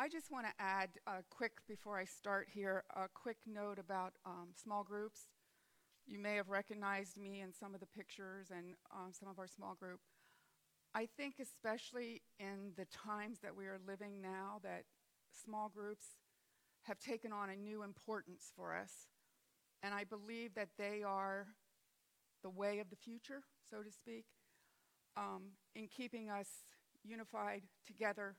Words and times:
I 0.00 0.08
just 0.08 0.30
want 0.32 0.46
to 0.46 0.52
add 0.58 0.88
a 1.06 1.22
quick, 1.28 1.52
before 1.68 1.98
I 1.98 2.06
start 2.06 2.48
here, 2.50 2.84
a 2.96 3.06
quick 3.12 3.36
note 3.46 3.78
about 3.78 4.14
um, 4.24 4.48
small 4.54 4.82
groups. 4.82 5.28
You 6.06 6.18
may 6.18 6.36
have 6.36 6.48
recognized 6.48 7.18
me 7.18 7.42
in 7.42 7.52
some 7.52 7.74
of 7.74 7.80
the 7.80 7.86
pictures 7.86 8.46
and 8.50 8.76
um, 8.90 9.12
some 9.12 9.28
of 9.28 9.38
our 9.38 9.46
small 9.46 9.74
group. 9.74 10.00
I 10.94 11.06
think, 11.18 11.34
especially 11.38 12.22
in 12.38 12.72
the 12.78 12.86
times 12.86 13.40
that 13.42 13.54
we 13.54 13.66
are 13.66 13.78
living 13.86 14.22
now, 14.22 14.60
that 14.62 14.84
small 15.44 15.68
groups 15.68 16.16
have 16.84 16.98
taken 16.98 17.30
on 17.30 17.50
a 17.50 17.56
new 17.56 17.82
importance 17.82 18.50
for 18.56 18.74
us. 18.74 19.08
And 19.82 19.92
I 19.92 20.04
believe 20.04 20.54
that 20.54 20.70
they 20.78 21.02
are 21.06 21.48
the 22.42 22.48
way 22.48 22.78
of 22.78 22.88
the 22.88 22.96
future, 22.96 23.42
so 23.70 23.82
to 23.82 23.92
speak, 23.92 24.24
um, 25.18 25.42
in 25.74 25.88
keeping 25.88 26.30
us 26.30 26.48
unified 27.04 27.64
together 27.86 28.36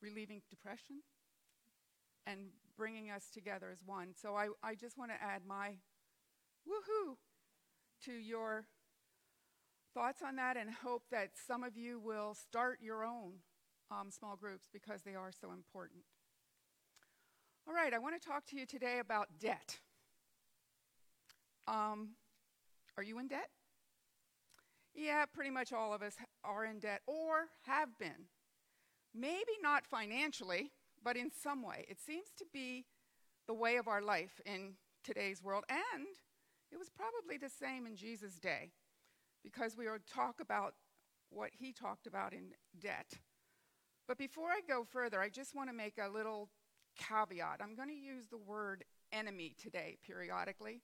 relieving 0.00 0.42
depression 0.50 1.02
and 2.26 2.48
bringing 2.76 3.10
us 3.10 3.24
together 3.32 3.70
as 3.72 3.78
one. 3.84 4.08
So 4.14 4.36
I, 4.36 4.48
I 4.62 4.74
just 4.74 4.98
want 4.98 5.10
to 5.10 5.22
add 5.22 5.42
my 5.46 5.76
woohoo 6.66 7.16
to 8.04 8.12
your 8.12 8.66
thoughts 9.94 10.22
on 10.22 10.36
that 10.36 10.56
and 10.56 10.70
hope 10.70 11.02
that 11.10 11.30
some 11.46 11.64
of 11.64 11.76
you 11.76 11.98
will 11.98 12.34
start 12.34 12.78
your 12.80 13.04
own 13.04 13.32
um, 13.90 14.10
small 14.10 14.36
groups 14.36 14.68
because 14.72 15.02
they 15.02 15.14
are 15.14 15.32
so 15.32 15.52
important. 15.52 16.00
All 17.66 17.74
right, 17.74 17.92
I 17.92 17.98
want 17.98 18.20
to 18.20 18.26
talk 18.26 18.46
to 18.46 18.56
you 18.56 18.66
today 18.66 18.98
about 18.98 19.28
debt. 19.40 19.78
Um, 21.66 22.10
are 22.96 23.02
you 23.02 23.18
in 23.18 23.28
debt? 23.28 23.48
Yeah, 24.94 25.26
pretty 25.26 25.50
much 25.50 25.72
all 25.72 25.92
of 25.92 26.02
us 26.02 26.14
are 26.44 26.64
in 26.64 26.78
debt 26.78 27.02
or 27.06 27.48
have 27.66 27.98
been. 27.98 28.26
Maybe 29.14 29.52
not 29.62 29.86
financially, 29.86 30.72
but 31.02 31.16
in 31.16 31.30
some 31.30 31.62
way. 31.62 31.86
It 31.88 31.98
seems 32.00 32.28
to 32.38 32.44
be 32.52 32.86
the 33.46 33.54
way 33.54 33.76
of 33.76 33.88
our 33.88 34.02
life 34.02 34.40
in 34.44 34.74
today's 35.04 35.42
world, 35.42 35.64
and 35.68 36.06
it 36.70 36.78
was 36.78 36.90
probably 36.90 37.38
the 37.38 37.48
same 37.48 37.86
in 37.86 37.96
Jesus' 37.96 38.38
day, 38.38 38.72
because 39.42 39.76
we 39.76 39.86
will 39.86 39.98
talk 40.12 40.40
about 40.40 40.74
what 41.30 41.50
he 41.58 41.72
talked 41.72 42.06
about 42.06 42.32
in 42.32 42.52
debt. 42.78 43.14
But 44.06 44.18
before 44.18 44.48
I 44.48 44.60
go 44.66 44.84
further, 44.84 45.20
I 45.20 45.28
just 45.28 45.54
want 45.54 45.68
to 45.68 45.74
make 45.74 45.98
a 45.98 46.08
little 46.08 46.48
caveat. 46.98 47.60
I'm 47.62 47.74
going 47.74 47.88
to 47.88 47.94
use 47.94 48.26
the 48.26 48.38
word 48.38 48.84
enemy 49.12 49.54
today 49.60 49.96
periodically. 50.04 50.82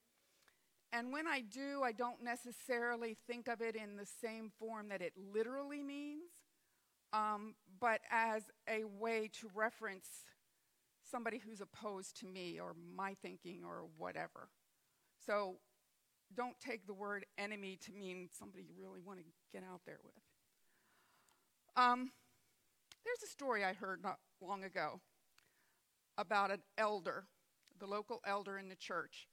And 0.93 1.13
when 1.13 1.27
I 1.27 1.41
do, 1.41 1.83
I 1.83 1.93
don't 1.93 2.23
necessarily 2.23 3.17
think 3.27 3.49
of 3.49 3.61
it 3.61 3.75
in 3.75 3.97
the 3.97 4.07
same 4.07 4.51
form 4.59 4.89
that 4.91 5.03
it 5.03 5.13
literally 5.17 5.83
means 5.83 6.31
um, 7.15 7.55
but 7.81 8.01
as 8.11 8.43
a 8.69 8.85
way 8.85 9.31
to 9.41 9.49
reference 9.55 10.09
somebody 11.09 11.39
who's 11.39 11.61
opposed 11.61 12.19
to 12.19 12.27
me 12.27 12.59
or 12.61 12.75
my 12.97 13.15
thinking 13.23 13.63
or 13.65 13.85
whatever. 13.97 14.49
So 15.25 15.57
don't 16.37 16.59
take 16.59 16.87
the 16.87 16.95
word 16.95 17.25
enemy 17.39 17.79
to 17.85 17.93
mean 17.93 18.29
somebody 18.33 18.65
you 18.65 18.75
really 18.77 19.01
want 19.01 19.21
to 19.21 19.25
get 19.53 19.63
out 19.63 19.83
there 19.87 20.01
with. 20.03 20.15
Um, 21.77 22.11
there's 23.05 23.23
a 23.23 23.31
story 23.31 23.65
I 23.65 23.75
heard 23.75 24.03
not 24.03 24.19
long 24.41 24.65
ago 24.65 25.01
about 26.19 26.51
an 26.51 26.63
elder, 26.79 27.27
the 27.79 27.87
local 27.87 28.21
elder 28.27 28.59
in 28.59 28.69
the 28.69 28.77
church. 28.77 29.29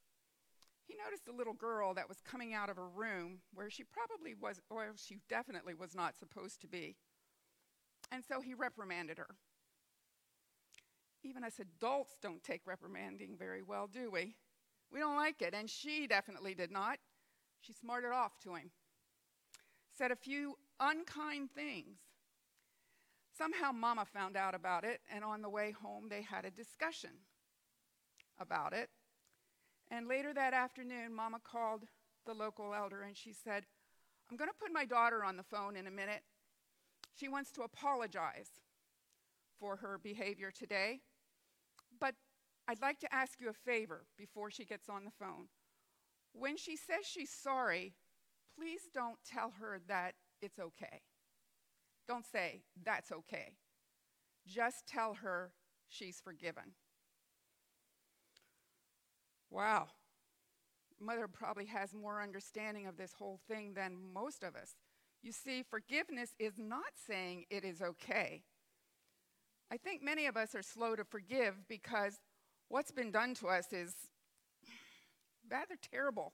He 0.86 0.94
noticed 1.02 1.28
a 1.28 1.36
little 1.36 1.54
girl 1.54 1.94
that 1.94 2.08
was 2.08 2.20
coming 2.20 2.54
out 2.54 2.68
of 2.68 2.78
a 2.78 2.84
room 2.84 3.38
where 3.54 3.70
she 3.70 3.84
probably 3.84 4.34
was, 4.34 4.60
or 4.68 4.92
she 4.96 5.18
definitely 5.28 5.74
was 5.74 5.94
not 5.94 6.18
supposed 6.18 6.60
to 6.60 6.68
be. 6.68 6.96
And 8.12 8.22
so 8.22 8.40
he 8.40 8.54
reprimanded 8.54 9.18
her. 9.18 9.34
Even 11.24 11.44
us 11.44 11.58
adults 11.58 12.16
don't 12.20 12.42
take 12.42 12.66
reprimanding 12.66 13.36
very 13.38 13.62
well, 13.62 13.88
do 13.92 14.10
we? 14.10 14.36
We 14.92 15.00
don't 15.00 15.16
like 15.16 15.40
it, 15.40 15.54
and 15.54 15.70
she 15.70 16.06
definitely 16.06 16.54
did 16.54 16.70
not. 16.70 16.98
She 17.60 17.72
smarted 17.72 18.12
off 18.12 18.38
to 18.44 18.54
him, 18.54 18.70
said 19.96 20.10
a 20.10 20.16
few 20.16 20.56
unkind 20.78 21.50
things. 21.52 21.98
Somehow, 23.36 23.72
Mama 23.72 24.04
found 24.04 24.36
out 24.36 24.54
about 24.54 24.84
it, 24.84 25.00
and 25.10 25.24
on 25.24 25.40
the 25.40 25.48
way 25.48 25.70
home, 25.70 26.08
they 26.10 26.22
had 26.22 26.44
a 26.44 26.50
discussion 26.50 27.10
about 28.38 28.74
it. 28.74 28.90
And 29.90 30.08
later 30.08 30.34
that 30.34 30.52
afternoon, 30.52 31.14
Mama 31.14 31.38
called 31.42 31.84
the 32.26 32.34
local 32.34 32.74
elder 32.74 33.02
and 33.02 33.16
she 33.16 33.32
said, 33.32 33.64
I'm 34.30 34.36
going 34.36 34.50
to 34.50 34.56
put 34.58 34.72
my 34.72 34.84
daughter 34.84 35.24
on 35.24 35.36
the 35.36 35.42
phone 35.42 35.76
in 35.76 35.86
a 35.86 35.90
minute. 35.90 36.22
She 37.14 37.28
wants 37.28 37.50
to 37.52 37.62
apologize 37.62 38.50
for 39.60 39.76
her 39.76 39.98
behavior 40.02 40.50
today, 40.50 41.00
but 42.00 42.14
I'd 42.66 42.80
like 42.80 42.98
to 43.00 43.14
ask 43.14 43.40
you 43.40 43.48
a 43.48 43.52
favor 43.52 44.06
before 44.16 44.50
she 44.50 44.64
gets 44.64 44.88
on 44.88 45.04
the 45.04 45.10
phone. 45.10 45.48
When 46.32 46.56
she 46.56 46.76
says 46.76 47.04
she's 47.04 47.30
sorry, 47.30 47.94
please 48.56 48.82
don't 48.92 49.18
tell 49.24 49.52
her 49.60 49.80
that 49.88 50.14
it's 50.40 50.58
okay. 50.58 51.02
Don't 52.08 52.26
say, 52.26 52.62
that's 52.82 53.12
okay. 53.12 53.56
Just 54.46 54.86
tell 54.86 55.14
her 55.14 55.52
she's 55.88 56.20
forgiven. 56.20 56.74
Wow. 59.50 59.88
Mother 60.98 61.28
probably 61.28 61.66
has 61.66 61.92
more 61.92 62.22
understanding 62.22 62.86
of 62.86 62.96
this 62.96 63.12
whole 63.12 63.38
thing 63.48 63.74
than 63.74 63.96
most 64.12 64.42
of 64.42 64.56
us. 64.56 64.74
You 65.22 65.30
see, 65.32 65.62
forgiveness 65.62 66.34
is 66.38 66.54
not 66.58 66.92
saying 67.06 67.44
it 67.48 67.64
is 67.64 67.80
okay. 67.80 68.42
I 69.70 69.76
think 69.76 70.02
many 70.02 70.26
of 70.26 70.36
us 70.36 70.54
are 70.54 70.62
slow 70.62 70.96
to 70.96 71.04
forgive 71.04 71.68
because 71.68 72.20
what's 72.68 72.90
been 72.90 73.12
done 73.12 73.34
to 73.34 73.48
us 73.48 73.72
is 73.72 73.94
rather 75.48 75.76
terrible, 75.80 76.32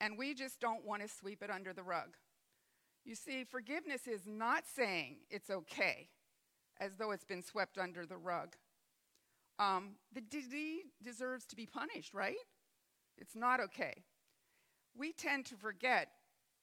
and 0.00 0.16
we 0.16 0.32
just 0.32 0.60
don't 0.60 0.84
want 0.84 1.02
to 1.02 1.08
sweep 1.08 1.42
it 1.42 1.50
under 1.50 1.72
the 1.72 1.82
rug. 1.82 2.16
You 3.04 3.16
see, 3.16 3.44
forgiveness 3.44 4.06
is 4.06 4.26
not 4.26 4.64
saying 4.66 5.16
it's 5.28 5.50
okay 5.50 6.08
as 6.80 6.96
though 6.96 7.10
it's 7.10 7.24
been 7.24 7.42
swept 7.42 7.78
under 7.78 8.06
the 8.06 8.16
rug. 8.16 8.54
Um, 9.58 9.96
the 10.12 10.20
deed 10.20 10.84
deserves 11.02 11.44
to 11.46 11.56
be 11.56 11.66
punished, 11.66 12.14
right? 12.14 12.36
It's 13.18 13.36
not 13.36 13.60
okay. 13.60 14.04
We 14.96 15.12
tend 15.12 15.46
to 15.46 15.56
forget 15.56 16.08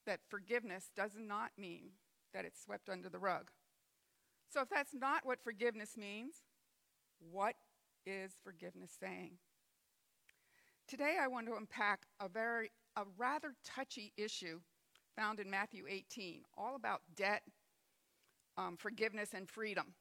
that 0.05 0.19
forgiveness 0.29 0.91
does 0.95 1.11
not 1.17 1.51
mean 1.57 1.91
that 2.33 2.45
it's 2.45 2.61
swept 2.61 2.89
under 2.89 3.09
the 3.09 3.19
rug. 3.19 3.51
So, 4.49 4.61
if 4.61 4.69
that's 4.69 4.93
not 4.93 5.25
what 5.25 5.43
forgiveness 5.43 5.95
means, 5.97 6.35
what 7.31 7.55
is 8.05 8.33
forgiveness 8.43 8.91
saying? 8.99 9.37
Today, 10.87 11.17
I 11.21 11.27
want 11.27 11.47
to 11.47 11.55
unpack 11.55 12.05
a 12.19 12.27
very, 12.27 12.71
a 12.97 13.03
rather 13.17 13.55
touchy 13.63 14.11
issue 14.17 14.59
found 15.15 15.39
in 15.39 15.49
Matthew 15.49 15.85
18, 15.87 16.41
all 16.57 16.75
about 16.75 17.01
debt, 17.15 17.43
um, 18.57 18.75
forgiveness, 18.77 19.29
and 19.33 19.47
freedom. 19.47 19.93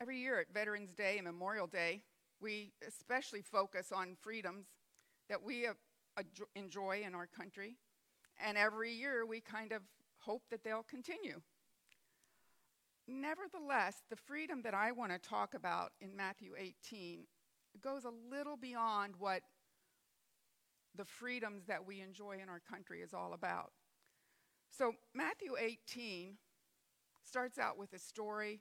Every 0.00 0.18
year 0.18 0.40
at 0.40 0.52
Veterans 0.52 0.92
Day 0.92 1.16
and 1.16 1.26
Memorial 1.26 1.66
Day, 1.66 2.02
we 2.40 2.72
especially 2.86 3.42
focus 3.42 3.90
on 3.90 4.16
freedoms 4.20 4.66
that 5.28 5.42
we 5.42 5.66
uh, 5.66 5.72
enjoy 6.54 7.02
in 7.04 7.14
our 7.14 7.26
country 7.26 7.76
and 8.42 8.56
every 8.56 8.92
year 8.92 9.26
we 9.26 9.40
kind 9.40 9.72
of 9.72 9.82
hope 10.18 10.42
that 10.50 10.64
they'll 10.64 10.84
continue. 10.84 11.40
Nevertheless, 13.06 14.02
the 14.08 14.16
freedom 14.16 14.62
that 14.62 14.74
I 14.74 14.92
want 14.92 15.12
to 15.12 15.18
talk 15.18 15.54
about 15.54 15.92
in 16.00 16.16
Matthew 16.16 16.52
18 16.56 17.26
goes 17.82 18.04
a 18.04 18.12
little 18.30 18.56
beyond 18.56 19.14
what 19.18 19.42
the 20.96 21.04
freedoms 21.04 21.66
that 21.66 21.84
we 21.84 22.00
enjoy 22.00 22.38
in 22.42 22.48
our 22.48 22.60
country 22.60 23.00
is 23.00 23.12
all 23.12 23.34
about. 23.34 23.72
So, 24.70 24.92
Matthew 25.14 25.52
18 25.58 26.36
starts 27.22 27.58
out 27.58 27.76
with 27.76 27.92
a 27.92 27.98
story 27.98 28.60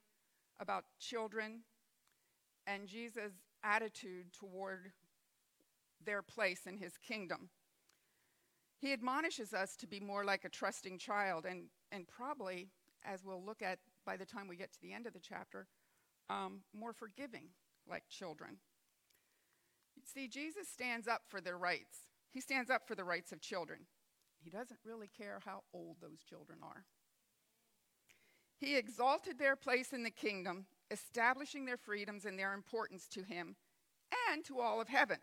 about 0.60 0.84
children 1.00 1.62
and 2.68 2.88
Jesus' 2.88 3.34
attitude 3.64 4.34
toward 4.34 4.92
their 6.04 6.22
place 6.22 6.62
in 6.68 6.78
his 6.78 6.98
kingdom. 6.98 7.50
He 8.84 8.92
admonishes 8.92 9.54
us 9.54 9.78
to 9.78 9.88
be 9.88 10.02
more 10.02 10.26
like 10.26 10.44
a 10.44 10.50
trusting 10.50 10.98
child, 10.98 11.46
and, 11.46 11.68
and 11.94 12.06
probably, 12.06 12.68
as 13.06 13.24
we'll 13.24 13.42
look 13.42 13.62
at 13.62 13.80
by 14.06 14.18
the 14.18 14.26
time 14.26 14.50
we 14.50 14.58
get 14.58 14.74
to 14.74 14.82
the 14.82 14.92
end 14.92 15.08
of 15.08 15.14
the 15.14 15.22
chapter, 15.22 15.68
um, 16.30 16.64
more 16.78 16.92
forgiving 16.92 17.46
like 17.90 18.04
children. 18.10 18.58
See, 20.04 20.28
Jesus 20.28 20.68
stands 20.68 21.08
up 21.08 21.22
for 21.30 21.40
their 21.40 21.58
rights. 21.58 22.10
He 22.30 22.42
stands 22.42 22.70
up 22.70 22.86
for 22.86 22.94
the 22.94 23.06
rights 23.06 23.32
of 23.32 23.40
children. 23.40 23.86
He 24.44 24.50
doesn't 24.50 24.82
really 24.84 25.10
care 25.18 25.40
how 25.46 25.62
old 25.74 25.96
those 26.02 26.22
children 26.22 26.60
are. 26.62 26.84
He 28.58 28.76
exalted 28.76 29.40
their 29.40 29.56
place 29.56 29.94
in 29.94 30.04
the 30.04 30.12
kingdom, 30.12 30.66
establishing 30.92 31.64
their 31.64 31.78
freedoms 31.78 32.26
and 32.26 32.38
their 32.38 32.54
importance 32.54 33.08
to 33.14 33.24
him 33.24 33.56
and 34.30 34.44
to 34.44 34.60
all 34.60 34.82
of 34.82 34.90
heaven. 34.90 35.20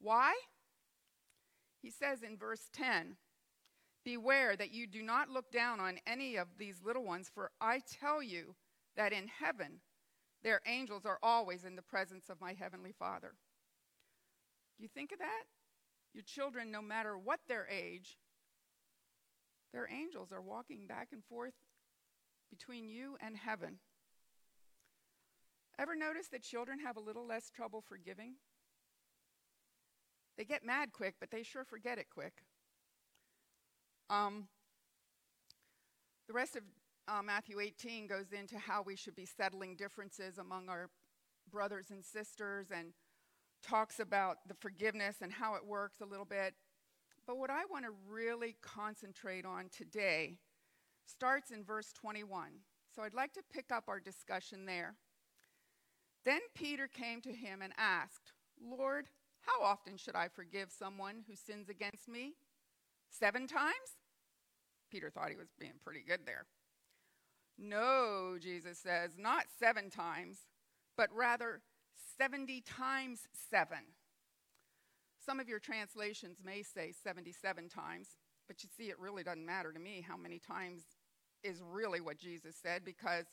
Why? 0.00 0.32
He 1.84 1.90
says 1.90 2.22
in 2.22 2.38
verse 2.38 2.70
10 2.72 3.16
Beware 4.06 4.56
that 4.56 4.72
you 4.72 4.86
do 4.86 5.02
not 5.02 5.28
look 5.28 5.52
down 5.52 5.80
on 5.80 5.98
any 6.06 6.36
of 6.36 6.48
these 6.58 6.80
little 6.82 7.04
ones, 7.04 7.30
for 7.32 7.50
I 7.60 7.80
tell 8.00 8.22
you 8.22 8.54
that 8.96 9.12
in 9.12 9.28
heaven 9.28 9.80
their 10.42 10.62
angels 10.66 11.04
are 11.04 11.18
always 11.22 11.64
in 11.64 11.76
the 11.76 11.82
presence 11.82 12.30
of 12.30 12.40
my 12.40 12.54
heavenly 12.54 12.92
Father. 12.98 13.34
Do 14.78 14.82
you 14.82 14.88
think 14.88 15.12
of 15.12 15.18
that? 15.18 15.44
Your 16.14 16.22
children, 16.22 16.70
no 16.70 16.80
matter 16.80 17.18
what 17.18 17.40
their 17.48 17.68
age, 17.70 18.16
their 19.74 19.88
angels 19.90 20.32
are 20.32 20.40
walking 20.40 20.86
back 20.86 21.08
and 21.12 21.22
forth 21.22 21.54
between 22.48 22.88
you 22.88 23.18
and 23.20 23.36
heaven. 23.36 23.78
Ever 25.78 25.94
notice 25.94 26.28
that 26.28 26.42
children 26.42 26.78
have 26.78 26.96
a 26.96 27.00
little 27.00 27.26
less 27.26 27.50
trouble 27.50 27.82
forgiving? 27.86 28.36
They 30.36 30.44
get 30.44 30.64
mad 30.64 30.92
quick, 30.92 31.14
but 31.20 31.30
they 31.30 31.42
sure 31.42 31.64
forget 31.64 31.98
it 31.98 32.06
quick. 32.12 32.42
Um, 34.10 34.48
the 36.26 36.32
rest 36.32 36.56
of 36.56 36.62
uh, 37.06 37.22
Matthew 37.22 37.60
18 37.60 38.06
goes 38.06 38.32
into 38.32 38.58
how 38.58 38.82
we 38.82 38.96
should 38.96 39.14
be 39.14 39.26
settling 39.26 39.76
differences 39.76 40.38
among 40.38 40.68
our 40.68 40.90
brothers 41.50 41.90
and 41.90 42.04
sisters 42.04 42.68
and 42.74 42.92
talks 43.62 44.00
about 44.00 44.48
the 44.48 44.54
forgiveness 44.54 45.16
and 45.20 45.32
how 45.32 45.54
it 45.54 45.64
works 45.64 46.00
a 46.00 46.06
little 46.06 46.24
bit. 46.24 46.54
But 47.26 47.38
what 47.38 47.50
I 47.50 47.64
want 47.70 47.84
to 47.84 47.92
really 48.08 48.56
concentrate 48.60 49.46
on 49.46 49.68
today 49.70 50.38
starts 51.06 51.50
in 51.50 51.64
verse 51.64 51.92
21. 51.92 52.50
So 52.94 53.02
I'd 53.02 53.14
like 53.14 53.32
to 53.34 53.42
pick 53.52 53.72
up 53.72 53.84
our 53.88 54.00
discussion 54.00 54.66
there. 54.66 54.94
Then 56.24 56.40
Peter 56.54 56.86
came 56.86 57.20
to 57.22 57.32
him 57.32 57.60
and 57.60 57.72
asked, 57.76 58.32
Lord, 58.62 59.06
how 59.46 59.62
often 59.62 59.96
should 59.96 60.16
I 60.16 60.28
forgive 60.28 60.70
someone 60.70 61.24
who 61.28 61.34
sins 61.34 61.68
against 61.68 62.08
me? 62.08 62.34
Seven 63.10 63.46
times? 63.46 63.98
Peter 64.90 65.10
thought 65.10 65.30
he 65.30 65.36
was 65.36 65.48
being 65.58 65.72
pretty 65.82 66.02
good 66.06 66.20
there. 66.24 66.46
No, 67.58 68.36
Jesus 68.40 68.78
says, 68.78 69.12
not 69.18 69.44
seven 69.58 69.90
times, 69.90 70.38
but 70.96 71.08
rather 71.14 71.60
70 72.18 72.62
times 72.62 73.28
seven. 73.50 73.78
Some 75.24 75.40
of 75.40 75.48
your 75.48 75.58
translations 75.58 76.38
may 76.44 76.62
say 76.62 76.92
77 76.92 77.68
times, 77.68 78.08
but 78.46 78.62
you 78.62 78.68
see, 78.76 78.90
it 78.90 78.98
really 78.98 79.22
doesn't 79.22 79.46
matter 79.46 79.72
to 79.72 79.78
me 79.78 80.04
how 80.06 80.16
many 80.16 80.38
times 80.38 80.82
is 81.42 81.62
really 81.62 82.00
what 82.00 82.18
Jesus 82.18 82.56
said 82.60 82.84
because 82.84 83.26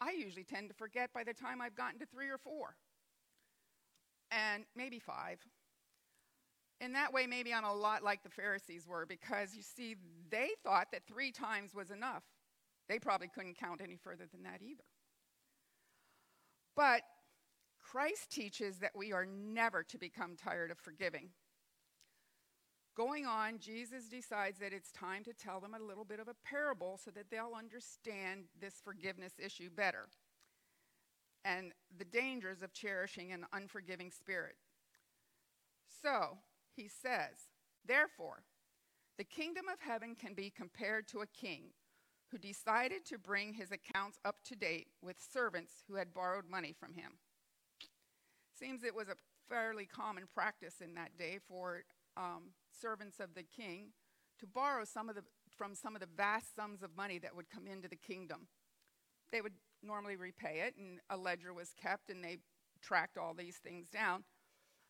I 0.00 0.12
usually 0.12 0.44
tend 0.44 0.68
to 0.68 0.74
forget 0.74 1.12
by 1.12 1.22
the 1.24 1.32
time 1.32 1.60
I've 1.60 1.76
gotten 1.76 2.00
to 2.00 2.06
three 2.06 2.28
or 2.28 2.38
four, 2.38 2.76
and 4.32 4.64
maybe 4.74 4.98
five. 4.98 5.38
In 6.80 6.94
that 6.94 7.12
way, 7.12 7.26
maybe 7.26 7.54
I'm 7.54 7.64
a 7.64 7.72
lot 7.72 8.02
like 8.02 8.22
the 8.22 8.30
Pharisees 8.30 8.88
were 8.88 9.06
because 9.06 9.54
you 9.54 9.62
see, 9.62 9.96
they 10.30 10.48
thought 10.64 10.88
that 10.92 11.06
three 11.06 11.30
times 11.30 11.74
was 11.74 11.90
enough. 11.90 12.24
They 12.88 12.98
probably 12.98 13.28
couldn't 13.28 13.58
count 13.58 13.80
any 13.80 13.96
further 13.96 14.24
than 14.32 14.42
that 14.42 14.62
either. 14.62 14.82
But 16.74 17.02
Christ 17.80 18.32
teaches 18.32 18.78
that 18.78 18.96
we 18.96 19.12
are 19.12 19.26
never 19.26 19.84
to 19.84 19.98
become 19.98 20.34
tired 20.36 20.70
of 20.70 20.78
forgiving. 20.78 21.28
Going 22.96 23.26
on, 23.26 23.58
Jesus 23.58 24.08
decides 24.08 24.58
that 24.58 24.72
it's 24.72 24.90
time 24.92 25.24
to 25.24 25.32
tell 25.32 25.60
them 25.60 25.74
a 25.74 25.82
little 25.82 26.04
bit 26.04 26.20
of 26.20 26.28
a 26.28 26.34
parable 26.44 26.98
so 27.02 27.10
that 27.12 27.30
they'll 27.30 27.54
understand 27.56 28.44
this 28.60 28.80
forgiveness 28.84 29.32
issue 29.38 29.70
better 29.70 30.08
and 31.44 31.72
the 31.98 32.04
dangers 32.04 32.62
of 32.62 32.72
cherishing 32.72 33.32
an 33.32 33.46
unforgiving 33.52 34.10
spirit. 34.10 34.56
So, 36.02 36.38
he 36.74 36.88
says, 36.88 37.48
Therefore, 37.86 38.44
the 39.18 39.24
kingdom 39.24 39.66
of 39.72 39.80
heaven 39.80 40.14
can 40.14 40.34
be 40.34 40.50
compared 40.50 41.06
to 41.08 41.20
a 41.20 41.26
king 41.26 41.72
who 42.30 42.38
decided 42.38 43.04
to 43.04 43.18
bring 43.18 43.52
his 43.52 43.70
accounts 43.70 44.18
up 44.24 44.36
to 44.44 44.56
date 44.56 44.88
with 45.02 45.16
servants 45.20 45.84
who 45.86 45.96
had 45.96 46.14
borrowed 46.14 46.48
money 46.48 46.72
from 46.72 46.94
him. 46.94 47.12
Seems 48.58 48.82
it 48.82 48.94
was 48.94 49.08
a 49.08 49.16
fairly 49.48 49.84
common 49.84 50.24
practice 50.32 50.76
in 50.80 50.94
that 50.94 51.18
day 51.18 51.38
for 51.46 51.82
um, 52.16 52.52
servants 52.80 53.20
of 53.20 53.34
the 53.34 53.42
king 53.42 53.88
to 54.38 54.46
borrow 54.46 54.84
some 54.84 55.08
of 55.08 55.14
the, 55.14 55.22
from 55.56 55.74
some 55.74 55.94
of 55.94 56.00
the 56.00 56.08
vast 56.16 56.56
sums 56.56 56.82
of 56.82 56.96
money 56.96 57.18
that 57.18 57.36
would 57.36 57.50
come 57.50 57.66
into 57.66 57.88
the 57.88 57.96
kingdom. 57.96 58.48
They 59.30 59.42
would 59.42 59.52
normally 59.82 60.16
repay 60.16 60.62
it, 60.66 60.74
and 60.76 61.00
a 61.10 61.16
ledger 61.16 61.52
was 61.52 61.74
kept, 61.80 62.10
and 62.10 62.22
they 62.24 62.38
tracked 62.80 63.16
all 63.16 63.34
these 63.34 63.56
things 63.56 63.88
down. 63.88 64.24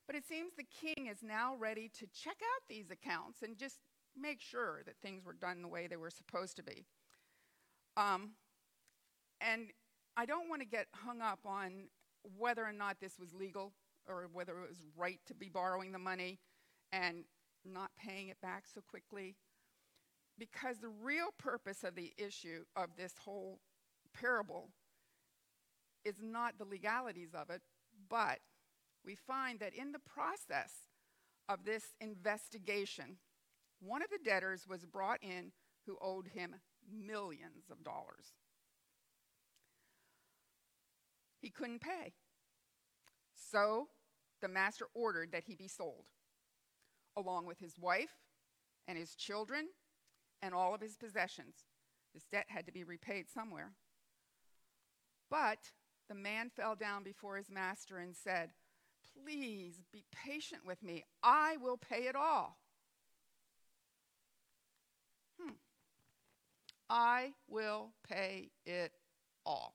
But 0.06 0.17
it 0.17 0.27
seems 0.27 0.53
the 0.56 0.65
king 0.65 1.06
is 1.06 1.23
now 1.23 1.55
ready 1.56 1.91
to 1.99 2.06
check 2.06 2.37
out 2.43 2.62
these 2.69 2.91
accounts 2.91 3.43
and 3.43 3.56
just 3.56 3.79
make 4.21 4.41
sure 4.41 4.83
that 4.85 4.97
things 5.00 5.25
were 5.25 5.33
done 5.33 5.62
the 5.62 5.69
way 5.69 5.87
they 5.87 5.97
were 5.97 6.11
supposed 6.11 6.56
to 6.56 6.62
be. 6.62 6.85
Um, 7.97 8.33
and 9.41 9.71
I 10.17 10.27
don't 10.27 10.49
want 10.49 10.61
to 10.62 10.69
get 10.69 10.87
hung 10.95 11.21
up 11.21 11.41
on 11.47 11.88
whether 12.38 12.65
or 12.65 12.73
not 12.73 13.00
this 13.00 13.19
was 13.19 13.33
legal 13.35 13.73
or 14.06 14.29
whether 14.33 14.53
it 14.53 14.69
was 14.69 14.87
right 14.97 15.21
to 15.27 15.35
be 15.35 15.49
borrowing 15.49 15.93
the 15.93 15.99
money 15.99 16.41
and 16.93 17.25
not 17.65 17.91
paying 17.97 18.29
it 18.29 18.41
back 18.41 18.65
so 18.73 18.81
quickly. 18.81 19.37
Because 20.38 20.79
the 20.79 20.88
real 20.88 21.29
purpose 21.38 21.85
of 21.85 21.95
the 21.95 22.12
issue 22.19 22.65
of 22.77 22.91
this 22.97 23.15
whole 23.25 23.61
parable 24.12 24.71
is 26.04 26.16
not 26.22 26.58
the 26.58 26.64
legalities 26.64 27.34
of 27.34 27.50
it, 27.50 27.62
but 28.08 28.38
we 29.04 29.14
find 29.14 29.60
that 29.60 29.75
in 29.75 29.93
the 29.93 29.99
process 29.99 30.72
of 31.49 31.64
this 31.64 31.94
investigation, 32.00 33.16
one 33.81 34.02
of 34.02 34.10
the 34.10 34.19
debtors 34.25 34.66
was 34.69 34.84
brought 34.84 35.22
in 35.22 35.52
who 35.87 35.99
owed 36.00 36.28
him 36.28 36.54
millions 36.90 37.70
of 37.70 37.82
dollars. 37.82 38.34
He 41.40 41.50
couldn't 41.50 41.81
pay. 41.81 42.12
So 43.34 43.88
the 44.40 44.49
master 44.49 44.87
ordered 44.94 45.32
that 45.32 45.44
he 45.44 45.56
be 45.56 45.69
sold, 45.69 46.04
along 47.16 47.46
with 47.46 47.58
his 47.58 47.78
wife 47.78 48.14
and 48.87 48.96
his 48.96 49.14
children 49.14 49.69
and 50.40 50.54
all 50.54 50.75
of 50.75 50.81
his 50.81 50.96
possessions. 50.96 51.66
This 52.14 52.25
debt 52.31 52.46
had 52.49 52.66
to 52.66 52.72
be 52.72 52.84
repaid 52.84 53.26
somewhere. 53.28 53.72
But 55.31 55.72
the 56.08 56.14
man 56.14 56.50
fell 56.50 56.75
down 56.75 57.02
before 57.02 57.37
his 57.37 57.50
master 57.50 57.99
and 57.99 58.14
said, 58.14 58.50
Please 59.25 59.81
be 59.93 60.04
patient 60.25 60.62
with 60.66 60.82
me. 60.82 61.04
I 61.22 61.56
will 61.58 61.76
pay 61.76 62.04
it 62.04 62.16
all. 62.16 62.58
Hmm. 65.40 65.52
I 66.88 67.32
will 67.49 67.90
pay 68.08 68.50
it 68.64 68.93
all. 69.44 69.75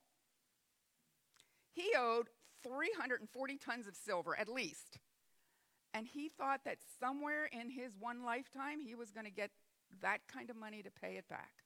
He 1.74 1.92
owed 1.98 2.30
340 2.64 3.58
tons 3.58 3.88
of 3.88 3.96
silver 3.96 4.38
at 4.38 4.50
least. 4.50 5.00
And 5.94 6.08
he 6.08 6.30
thought 6.30 6.62
that 6.66 6.78
somewhere 7.00 7.46
in 7.46 7.70
his 7.70 7.94
one 8.00 8.24
lifetime 8.24 8.80
he 8.80 8.96
was 8.96 9.12
going 9.12 9.26
to 9.26 9.32
get 9.32 9.52
that 10.02 10.20
kind 10.28 10.50
of 10.50 10.56
money 10.56 10.84
to 10.84 10.92
pay 10.92 11.14
it 11.18 11.28
back. 11.30 11.64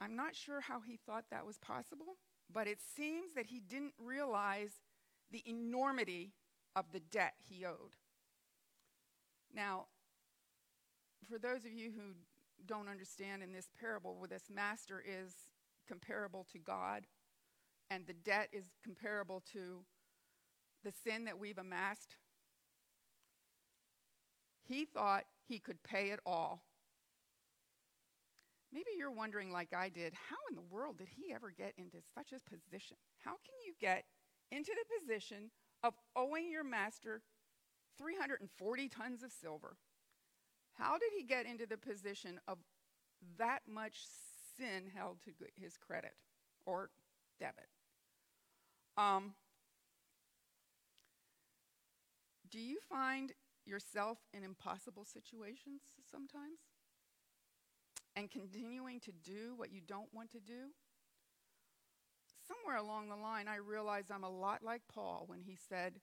I'm 0.00 0.16
not 0.16 0.36
sure 0.36 0.60
how 0.60 0.80
he 0.80 0.96
thought 0.96 1.24
that 1.30 1.46
was 1.46 1.58
possible, 1.58 2.16
but 2.52 2.66
it 2.66 2.78
seems 2.96 3.34
that 3.34 3.46
he 3.46 3.60
didn't 3.60 3.94
realize 3.98 4.72
the 5.30 5.42
enormity 5.46 6.32
of 6.76 6.86
the 6.92 7.00
debt 7.00 7.34
he 7.38 7.64
owed. 7.64 7.96
Now, 9.54 9.86
for 11.28 11.38
those 11.38 11.64
of 11.64 11.72
you 11.72 11.90
who 11.90 12.14
don't 12.66 12.88
understand 12.88 13.42
in 13.42 13.52
this 13.52 13.68
parable, 13.78 14.16
where 14.16 14.28
this 14.28 14.44
master 14.52 15.02
is 15.06 15.34
comparable 15.86 16.46
to 16.52 16.58
God 16.58 17.06
and 17.90 18.06
the 18.06 18.12
debt 18.12 18.48
is 18.52 18.66
comparable 18.84 19.42
to 19.52 19.80
the 20.84 20.92
sin 21.04 21.24
that 21.24 21.38
we've 21.38 21.58
amassed, 21.58 22.16
he 24.62 24.84
thought 24.84 25.24
he 25.46 25.58
could 25.58 25.82
pay 25.82 26.10
it 26.10 26.20
all. 26.24 26.62
Maybe 28.72 28.90
you're 28.98 29.10
wondering, 29.10 29.50
like 29.50 29.72
I 29.74 29.88
did, 29.88 30.12
how 30.28 30.36
in 30.50 30.56
the 30.56 30.74
world 30.74 30.98
did 30.98 31.08
he 31.08 31.32
ever 31.32 31.50
get 31.50 31.72
into 31.78 31.98
such 32.14 32.32
a 32.32 32.50
position? 32.50 32.96
How 33.24 33.30
can 33.32 33.56
you 33.66 33.74
get 33.80 34.04
into 34.50 34.72
the 34.72 35.00
position 35.00 35.50
of 35.82 35.94
owing 36.14 36.50
your 36.50 36.64
master 36.64 37.22
340 37.96 38.88
tons 38.88 39.22
of 39.22 39.32
silver? 39.32 39.76
How 40.74 40.98
did 40.98 41.10
he 41.16 41.24
get 41.24 41.46
into 41.46 41.66
the 41.66 41.78
position 41.78 42.40
of 42.46 42.58
that 43.38 43.60
much 43.66 44.04
sin 44.56 44.90
held 44.94 45.22
to 45.22 45.30
his 45.56 45.76
credit 45.76 46.12
or 46.66 46.90
debit? 47.40 47.68
Um, 48.96 49.34
do 52.50 52.60
you 52.60 52.78
find 52.88 53.32
yourself 53.64 54.18
in 54.32 54.44
impossible 54.44 55.04
situations 55.04 55.82
sometimes? 56.10 56.67
And 58.18 58.28
continuing 58.28 58.98
to 59.02 59.12
do 59.12 59.54
what 59.56 59.72
you 59.72 59.80
don't 59.80 60.12
want 60.12 60.32
to 60.32 60.40
do? 60.40 60.72
Somewhere 62.48 62.76
along 62.76 63.08
the 63.08 63.14
line, 63.14 63.46
I 63.46 63.58
realized 63.58 64.10
I'm 64.10 64.24
a 64.24 64.28
lot 64.28 64.64
like 64.64 64.82
Paul 64.92 65.22
when 65.28 65.40
he 65.40 65.56
said, 65.68 66.00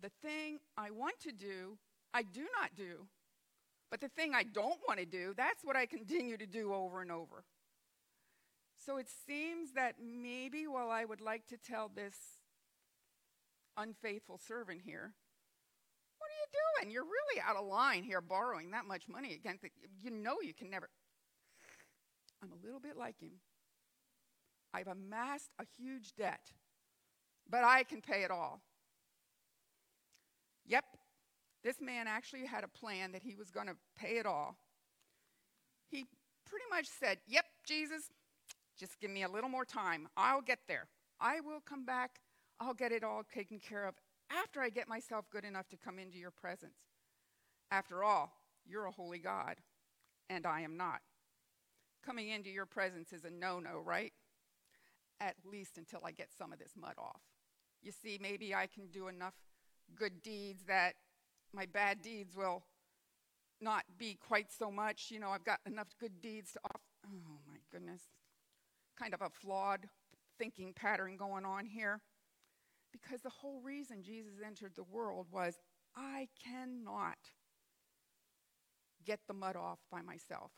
The 0.00 0.08
thing 0.22 0.60
I 0.78 0.90
want 0.92 1.20
to 1.20 1.30
do, 1.30 1.76
I 2.14 2.22
do 2.22 2.46
not 2.58 2.70
do 2.74 3.06
But 3.90 4.00
the 4.00 4.08
thing 4.08 4.34
I 4.34 4.44
don't 4.44 4.80
want 4.88 5.00
to 5.00 5.04
do, 5.04 5.34
that's 5.36 5.62
what 5.62 5.76
I 5.76 5.84
continue 5.84 6.38
to 6.38 6.46
do 6.46 6.72
over 6.72 7.02
and 7.02 7.12
over. 7.12 7.44
So 8.78 8.96
it 8.96 9.08
seems 9.26 9.72
that 9.72 9.96
maybe 10.02 10.66
while 10.66 10.90
I 10.90 11.04
would 11.04 11.20
like 11.20 11.46
to 11.48 11.58
tell 11.58 11.90
this 11.94 12.16
unfaithful 13.76 14.38
servant 14.38 14.80
here, 14.86 15.12
what 16.16 16.30
are 16.30 16.38
you 16.40 16.86
doing? 16.86 16.94
You're 16.94 17.04
really 17.04 17.42
out 17.46 17.56
of 17.56 17.66
line 17.66 18.04
here 18.04 18.22
borrowing 18.22 18.70
that 18.70 18.86
much 18.86 19.06
money 19.06 19.34
against 19.34 19.60
the, 19.60 19.70
you 20.02 20.10
know 20.10 20.36
you 20.42 20.54
can 20.54 20.70
never. 20.70 20.88
I'm 22.42 22.50
a 22.52 22.64
little 22.64 22.80
bit 22.80 22.96
like 22.96 23.20
him. 23.20 23.40
I've 24.74 24.88
amassed 24.88 25.50
a 25.58 25.64
huge 25.78 26.14
debt, 26.16 26.52
but 27.48 27.62
I 27.62 27.84
can 27.84 28.00
pay 28.00 28.24
it 28.24 28.30
all. 28.30 28.62
Yep, 30.66 30.84
this 31.62 31.80
man 31.80 32.06
actually 32.08 32.46
had 32.46 32.64
a 32.64 32.68
plan 32.68 33.12
that 33.12 33.22
he 33.22 33.34
was 33.34 33.50
going 33.50 33.66
to 33.66 33.76
pay 33.96 34.18
it 34.18 34.26
all. 34.26 34.56
He 35.88 36.06
pretty 36.48 36.64
much 36.70 36.86
said, 36.86 37.18
Yep, 37.26 37.44
Jesus, 37.66 38.10
just 38.78 38.98
give 39.00 39.10
me 39.10 39.22
a 39.22 39.28
little 39.28 39.50
more 39.50 39.64
time. 39.64 40.08
I'll 40.16 40.40
get 40.40 40.60
there. 40.66 40.88
I 41.20 41.40
will 41.40 41.60
come 41.60 41.84
back. 41.84 42.20
I'll 42.58 42.74
get 42.74 42.92
it 42.92 43.04
all 43.04 43.22
taken 43.22 43.58
care 43.58 43.86
of 43.86 43.94
after 44.30 44.60
I 44.60 44.70
get 44.70 44.88
myself 44.88 45.26
good 45.30 45.44
enough 45.44 45.68
to 45.68 45.76
come 45.76 45.98
into 45.98 46.18
your 46.18 46.30
presence. 46.30 46.78
After 47.70 48.02
all, 48.02 48.32
you're 48.66 48.86
a 48.86 48.90
holy 48.90 49.18
God, 49.18 49.56
and 50.30 50.46
I 50.46 50.60
am 50.60 50.76
not. 50.76 51.00
Coming 52.04 52.30
into 52.30 52.50
your 52.50 52.66
presence 52.66 53.12
is 53.12 53.24
a 53.24 53.30
no 53.30 53.60
no, 53.60 53.80
right? 53.84 54.12
At 55.20 55.36
least 55.44 55.78
until 55.78 56.00
I 56.04 56.10
get 56.10 56.28
some 56.36 56.52
of 56.52 56.58
this 56.58 56.72
mud 56.76 56.94
off. 56.98 57.22
You 57.82 57.92
see, 57.92 58.18
maybe 58.20 58.54
I 58.54 58.66
can 58.66 58.86
do 58.88 59.08
enough 59.08 59.34
good 59.94 60.22
deeds 60.22 60.64
that 60.66 60.94
my 61.52 61.66
bad 61.66 62.02
deeds 62.02 62.34
will 62.36 62.64
not 63.60 63.84
be 63.98 64.18
quite 64.20 64.52
so 64.52 64.70
much. 64.70 65.10
You 65.10 65.20
know, 65.20 65.30
I've 65.30 65.44
got 65.44 65.60
enough 65.66 65.88
good 66.00 66.20
deeds 66.20 66.52
to 66.52 66.60
off. 66.64 66.80
Oh 67.06 67.38
my 67.46 67.58
goodness. 67.70 68.02
Kind 68.98 69.14
of 69.14 69.22
a 69.22 69.30
flawed 69.30 69.86
thinking 70.38 70.72
pattern 70.72 71.16
going 71.16 71.44
on 71.44 71.66
here. 71.66 72.00
Because 72.92 73.22
the 73.22 73.30
whole 73.30 73.60
reason 73.62 74.02
Jesus 74.02 74.34
entered 74.44 74.72
the 74.74 74.82
world 74.82 75.26
was 75.30 75.58
I 75.96 76.28
cannot 76.44 77.16
get 79.04 79.20
the 79.26 79.34
mud 79.34 79.56
off 79.56 79.78
by 79.90 80.02
myself. 80.02 80.52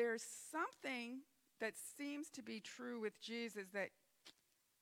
There's 0.00 0.24
something 0.50 1.18
that 1.60 1.74
seems 1.98 2.30
to 2.30 2.42
be 2.42 2.58
true 2.58 3.00
with 3.00 3.20
Jesus 3.20 3.66
that 3.74 3.90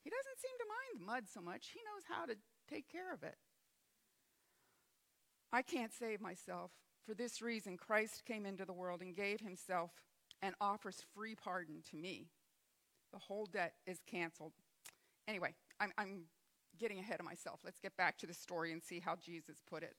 he 0.05 0.11
doesn't 0.11 0.39
seem 0.41 0.53
to 0.61 1.01
mind 1.03 1.07
mud 1.07 1.25
so 1.29 1.41
much. 1.41 1.71
He 1.75 1.81
knows 1.81 2.05
how 2.09 2.25
to 2.27 2.37
take 2.73 2.89
care 2.89 3.13
of 3.13 3.25
it. 3.25 3.35
I 5.53 5.63
can't 5.63 5.93
save 5.93 6.21
myself. 6.21 6.71
For 7.05 7.15
this 7.15 7.43
reason, 7.43 7.77
Christ 7.77 8.27
came 8.27 8.47
into 8.47 8.65
the 8.65 8.73
world 8.73 9.01
and 9.01 9.17
gave 9.17 9.41
himself 9.41 9.91
and 10.41 10.55
offers 10.61 11.03
free 11.17 11.35
pardon 11.35 11.83
to 11.91 11.97
me. 11.97 12.29
The 13.13 13.19
whole 13.19 13.47
debt 13.47 13.73
is 13.89 13.99
canceled. 14.07 14.53
Anyway, 15.27 15.53
I'm, 15.81 15.91
I'm 15.99 16.27
getting 16.79 17.01
ahead 17.01 17.19
of 17.19 17.27
myself. 17.27 17.59
Let's 17.65 17.81
get 17.81 17.97
back 17.97 18.19
to 18.19 18.27
the 18.29 18.35
story 18.35 18.71
and 18.71 18.81
see 18.81 19.01
how 19.01 19.17
Jesus 19.17 19.57
put 19.69 19.83
it. 19.83 19.97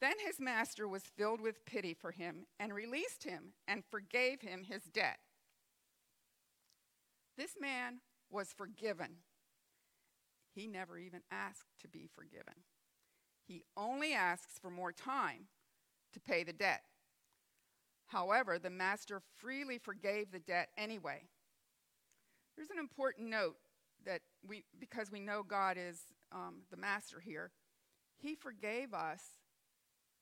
Then 0.00 0.14
his 0.24 0.38
master 0.38 0.86
was 0.86 1.02
filled 1.16 1.40
with 1.40 1.64
pity 1.64 1.94
for 1.94 2.10
him 2.10 2.46
and 2.60 2.74
released 2.74 3.24
him 3.24 3.54
and 3.66 3.82
forgave 3.90 4.42
him 4.42 4.64
his 4.64 4.82
debt. 4.84 5.18
This 7.36 7.54
man 7.60 8.00
was 8.30 8.52
forgiven. 8.56 9.16
He 10.54 10.66
never 10.66 10.98
even 10.98 11.20
asked 11.30 11.78
to 11.80 11.88
be 11.88 12.08
forgiven. 12.14 12.54
He 13.46 13.62
only 13.76 14.12
asks 14.12 14.58
for 14.60 14.70
more 14.70 14.92
time 14.92 15.48
to 16.12 16.20
pay 16.20 16.44
the 16.44 16.52
debt. 16.52 16.82
However, 18.06 18.58
the 18.58 18.70
master 18.70 19.20
freely 19.36 19.78
forgave 19.78 20.30
the 20.30 20.38
debt 20.38 20.68
anyway. 20.76 21.22
There's 22.56 22.70
an 22.70 22.78
important 22.78 23.28
note 23.28 23.56
that 24.04 24.22
we, 24.46 24.64
because 24.78 25.10
we 25.10 25.20
know 25.20 25.42
God 25.42 25.76
is 25.78 26.00
um, 26.32 26.62
the 26.70 26.76
master 26.76 27.20
here, 27.20 27.50
he 28.16 28.34
forgave 28.34 28.94
us 28.94 29.22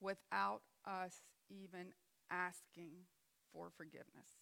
without 0.04 0.60
us 0.86 1.22
even 1.48 1.92
asking 2.30 2.90
for 3.52 3.70
forgiveness. 3.76 4.38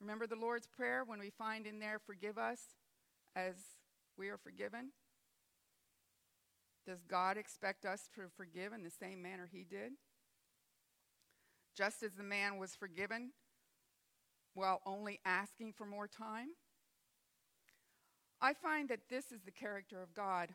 Remember 0.00 0.26
the 0.26 0.36
Lord's 0.36 0.66
Prayer 0.66 1.04
when 1.04 1.18
we 1.18 1.30
find 1.30 1.66
in 1.66 1.78
there, 1.78 1.98
forgive 1.98 2.38
us 2.38 2.60
as 3.34 3.54
we 4.16 4.28
are 4.28 4.36
forgiven? 4.36 4.90
Does 6.86 7.02
God 7.02 7.36
expect 7.36 7.84
us 7.84 8.08
to 8.14 8.22
forgive 8.36 8.72
in 8.72 8.84
the 8.84 8.90
same 8.90 9.20
manner 9.20 9.48
he 9.50 9.64
did? 9.64 9.92
Just 11.76 12.02
as 12.02 12.12
the 12.12 12.22
man 12.22 12.58
was 12.58 12.76
forgiven 12.76 13.32
while 14.54 14.80
only 14.86 15.18
asking 15.24 15.72
for 15.72 15.84
more 15.84 16.06
time? 16.06 16.48
I 18.40 18.52
find 18.52 18.88
that 18.90 19.08
this 19.08 19.32
is 19.32 19.42
the 19.42 19.50
character 19.50 20.02
of 20.02 20.14
God. 20.14 20.54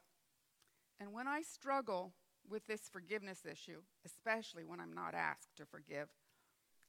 And 0.99 1.13
when 1.13 1.27
I 1.27 1.41
struggle 1.41 2.13
with 2.49 2.67
this 2.67 2.89
forgiveness 2.91 3.45
issue, 3.49 3.81
especially 4.05 4.63
when 4.63 4.79
I'm 4.79 4.93
not 4.93 5.13
asked 5.13 5.55
to 5.57 5.65
forgive, 5.65 6.09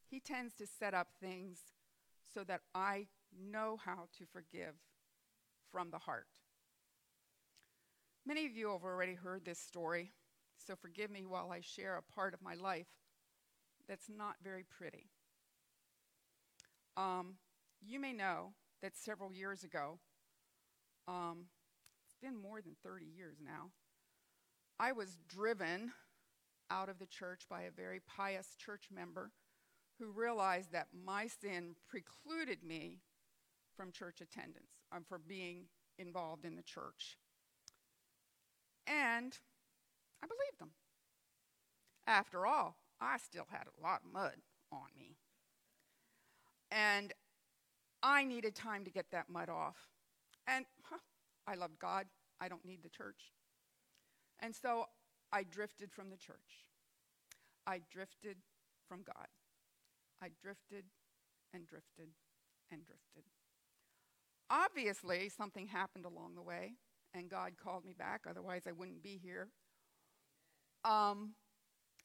he 0.09 0.21
tends 0.21 0.55
to 0.55 0.67
set 0.67 0.95
up 0.95 1.09
things 1.21 1.59
so 2.35 2.45
that 2.45 2.61
I 2.75 3.07
know 3.33 3.79
how 3.85 4.09
to 4.19 4.25
forgive 4.33 4.75
from 5.71 5.91
the 5.91 5.99
heart. 5.99 6.27
Many 8.27 8.47
of 8.47 8.57
you 8.57 8.71
have 8.71 8.85
already 8.85 9.15
heard 9.15 9.45
this 9.45 9.59
story, 9.59 10.13
so 10.57 10.77
forgive 10.77 11.11
me 11.11 11.25
while 11.27 11.51
I 11.51 11.61
share 11.61 11.97
a 11.97 12.15
part 12.15 12.35
of 12.35 12.43
my 12.43 12.55
life 12.55 12.87
that's 13.89 14.09
not 14.09 14.37
very 14.45 14.65
pretty. 14.65 15.07
Um, 16.97 17.35
you 17.85 17.99
may 17.99 18.13
know 18.13 18.53
that 18.81 18.97
several 18.97 19.33
years 19.33 19.65
ago, 19.65 19.99
um, 21.09 21.47
it's 22.05 22.17
been 22.23 22.41
more 22.41 22.61
than 22.61 22.77
30 22.85 23.07
years 23.07 23.39
now, 23.45 23.71
I 24.79 24.93
was 24.93 25.17
driven 25.29 25.93
out 26.71 26.89
of 26.89 26.99
the 26.99 27.07
church 27.07 27.43
by 27.49 27.63
a 27.63 27.71
very 27.71 28.01
pious 28.01 28.57
church 28.57 28.89
member 28.93 29.31
who 29.99 30.11
realized 30.11 30.73
that 30.73 30.89
my 30.93 31.27
sin 31.27 31.77
precluded 31.89 32.63
me 32.65 33.01
from 33.77 33.93
church 33.93 34.21
attendance, 34.21 34.73
um, 34.91 35.05
for 35.09 35.19
being 35.19 35.67
involved 35.99 36.45
in 36.45 36.57
the 36.57 36.63
church. 36.63 37.19
And 38.87 39.39
I 40.23 40.27
believed 40.27 40.59
them. 40.59 40.73
After 42.07 42.47
all, 42.47 42.77
I 43.01 43.19
still 43.19 43.47
had 43.51 43.67
a 43.67 43.83
lot 43.83 44.01
of 44.05 44.13
mud 44.13 44.37
on 44.73 44.89
me. 44.99 45.17
And 46.71 47.13
I 48.03 48.25
needed 48.25 48.55
time 48.55 48.85
to 48.85 48.91
get 48.91 49.11
that 49.13 49.29
mud 49.29 49.49
off. 49.49 49.77
And 50.47 50.65
huh, 50.85 50.99
I 51.47 51.55
loved 51.55 51.79
God. 51.79 52.07
I 52.41 52.49
don't 52.49 52.65
need 52.65 52.83
the 52.83 52.89
church. 52.89 53.33
And 54.43 54.55
so 54.55 54.87
I 55.33 55.45
drifted 55.45 55.91
from 55.91 56.11
the 56.11 56.17
church. 56.17 56.67
I 57.67 57.81
drifted 57.91 58.37
from 58.89 59.03
God. 59.03 59.29
I 60.21 60.29
drifted 60.43 60.85
and 61.55 61.67
drifted 61.67 62.09
and 62.71 62.85
drifted. 62.85 63.23
Obviously, 64.51 65.31
something 65.31 65.69
happened 65.69 66.05
along 66.05 66.35
the 66.35 66.43
way 66.43 66.75
and 67.15 67.29
God 67.29 67.53
called 67.63 67.85
me 67.85 67.93
back, 67.93 68.23
otherwise, 68.29 68.63
I 68.67 68.73
wouldn't 68.73 69.03
be 69.03 69.21
here. 69.23 69.49
Um, 70.85 71.35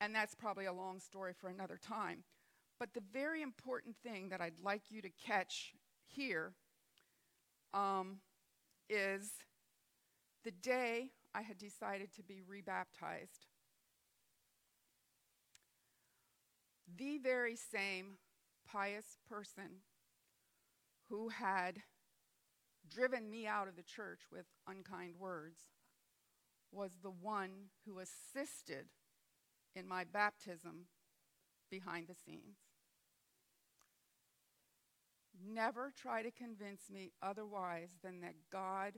and 0.01 0.13
that's 0.13 0.35
probably 0.35 0.65
a 0.65 0.73
long 0.73 0.99
story 0.99 1.33
for 1.33 1.49
another 1.49 1.77
time. 1.81 2.23
But 2.79 2.93
the 2.93 3.01
very 3.11 3.41
important 3.41 3.95
thing 4.03 4.29
that 4.29 4.41
I'd 4.41 4.59
like 4.63 4.83
you 4.89 5.01
to 5.01 5.09
catch 5.09 5.73
here 6.05 6.53
um, 7.73 8.17
is 8.89 9.31
the 10.43 10.51
day 10.51 11.11
I 11.37 11.41
had 11.43 11.59
decided 11.59 12.11
to 12.15 12.23
be 12.23 12.41
rebaptized. 12.41 13.45
The 16.97 17.19
very 17.19 17.55
same 17.55 18.17
pious 18.67 19.19
person 19.29 19.83
who 21.09 21.29
had 21.29 21.83
driven 22.89 23.29
me 23.29 23.45
out 23.45 23.67
of 23.67 23.75
the 23.75 23.83
church 23.83 24.21
with 24.31 24.45
unkind 24.67 25.13
words 25.19 25.59
was 26.71 26.91
the 27.03 27.11
one 27.11 27.69
who 27.85 27.99
assisted 27.99 28.87
in 29.75 29.87
my 29.87 30.05
baptism 30.05 30.87
behind 31.69 32.07
the 32.07 32.15
scenes. 32.15 32.57
Never 35.39 35.93
try 35.95 36.23
to 36.23 36.31
convince 36.31 36.89
me 36.89 37.11
otherwise 37.21 37.91
than 38.03 38.21
that 38.21 38.33
God 38.51 38.93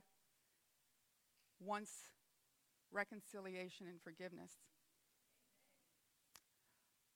wants 1.59 1.91
reconciliation 2.91 3.87
and 3.87 4.01
forgiveness. 4.01 4.53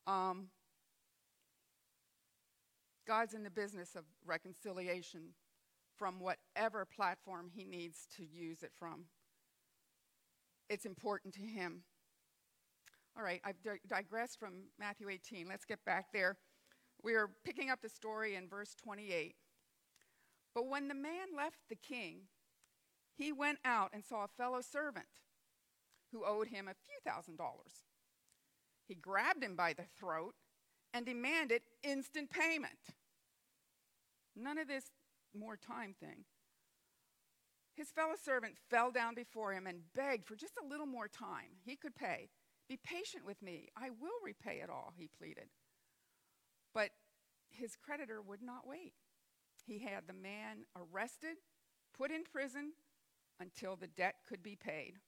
Um, 0.05 0.47
God's 3.07 3.33
in 3.33 3.43
the 3.43 3.49
business 3.49 3.95
of 3.95 4.03
reconciliation 4.25 5.33
from 5.97 6.19
whatever 6.19 6.85
platform 6.85 7.49
he 7.53 7.63
needs 7.63 8.07
to 8.17 8.25
use 8.25 8.63
it 8.63 8.71
from. 8.77 9.05
It's 10.69 10.85
important 10.85 11.33
to 11.35 11.41
him. 11.41 11.83
All 13.15 13.23
right, 13.23 13.41
I've 13.43 13.61
di- 13.61 13.79
digressed 13.87 14.39
from 14.39 14.69
Matthew 14.79 15.09
18. 15.09 15.47
Let's 15.47 15.65
get 15.65 15.83
back 15.85 16.07
there. 16.13 16.37
We 17.03 17.13
are 17.13 17.29
picking 17.43 17.69
up 17.69 17.81
the 17.81 17.89
story 17.89 18.35
in 18.35 18.47
verse 18.47 18.73
28. 18.75 19.35
But 20.55 20.67
when 20.67 20.87
the 20.87 20.95
man 20.95 21.27
left 21.35 21.57
the 21.69 21.75
king, 21.75 22.27
he 23.15 23.31
went 23.31 23.59
out 23.63 23.91
and 23.93 24.03
saw 24.03 24.23
a 24.23 24.27
fellow 24.27 24.61
servant 24.61 25.05
who 26.13 26.24
owed 26.25 26.48
him 26.48 26.67
a 26.67 26.74
few 26.86 27.00
thousand 27.05 27.38
dollars. 27.38 27.84
He 28.88 28.96
grabbed 28.96 29.43
him 29.43 29.55
by 29.55 29.74
the 29.74 29.86
throat 30.00 30.36
and 30.93 31.05
demanded 31.05 31.63
instant 31.84 32.29
payment. 32.29 32.79
None 34.36 34.58
of 34.58 34.67
this 34.67 34.91
more 35.38 35.58
time 35.58 35.96
thing. 36.00 36.25
His 37.75 37.89
fellow 37.89 38.13
servant 38.24 38.55
fell 38.70 38.91
down 38.91 39.15
before 39.15 39.51
him 39.53 39.65
and 39.65 39.91
begged 39.96 40.27
for 40.27 40.36
just 40.36 40.53
a 40.63 40.67
little 40.67 40.86
more 40.86 41.08
time. 41.08 41.58
He 41.65 41.75
could 41.75 41.96
pay. 41.96 42.29
Be 42.70 42.77
patient 42.77 43.25
with 43.25 43.41
me. 43.41 43.70
I 43.75 43.89
will 43.89 44.20
repay 44.24 44.62
it 44.63 44.70
all, 44.70 44.93
he 44.96 45.08
pleaded. 45.08 45.50
But 46.74 46.91
his 47.50 47.75
creditor 47.75 48.22
would 48.22 48.41
not 48.41 48.67
wait. 48.67 48.93
He 49.65 49.79
had 49.79 50.08
the 50.08 50.13
man 50.13 50.65
arrested, 50.75 51.38
put 51.98 52.12
in 52.12 52.24
prison 52.24 52.74
until 53.39 53.75
the 53.75 53.88
debt 53.88 54.15
could 54.27 54.43
be 54.43 54.55
paid. 54.55 55.00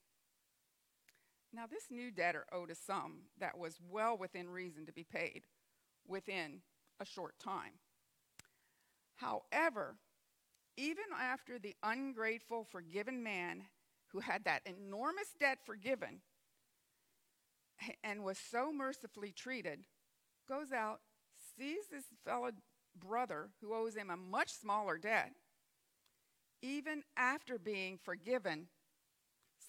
Now, 1.56 1.68
this 1.68 1.86
new 1.90 2.12
debtor 2.12 2.46
owed 2.52 2.70
a 2.70 2.76
sum 2.76 3.22
that 3.40 3.58
was 3.58 3.80
well 3.90 4.18
within 4.18 4.50
reason 4.50 4.86
to 4.88 4.92
be 4.92 5.06
paid 5.06 5.44
within 6.06 6.60
a 7.00 7.06
short 7.06 7.40
time. 7.40 7.80
However, 9.16 9.96
even 10.76 11.06
after 11.18 11.58
the 11.58 11.74
ungrateful, 11.82 12.66
forgiven 12.66 13.24
man 13.24 13.64
who 14.08 14.20
had 14.20 14.44
that 14.44 14.64
enormous 14.66 15.34
debt 15.40 15.60
forgiven 15.66 16.20
and 18.04 18.26
was 18.26 18.38
so 18.38 18.74
mercifully 18.74 19.32
treated 19.32 19.86
goes 20.50 20.74
out, 20.74 21.00
sees 21.58 21.88
this 21.90 22.06
fellow 22.26 22.52
brother 23.00 23.50
who 23.62 23.74
owes 23.74 23.96
him 23.96 24.10
a 24.10 24.18
much 24.18 24.52
smaller 24.52 24.98
debt, 24.98 25.32
even 26.62 27.04
after 27.16 27.58
being 27.58 27.98
forgiven 28.04 28.68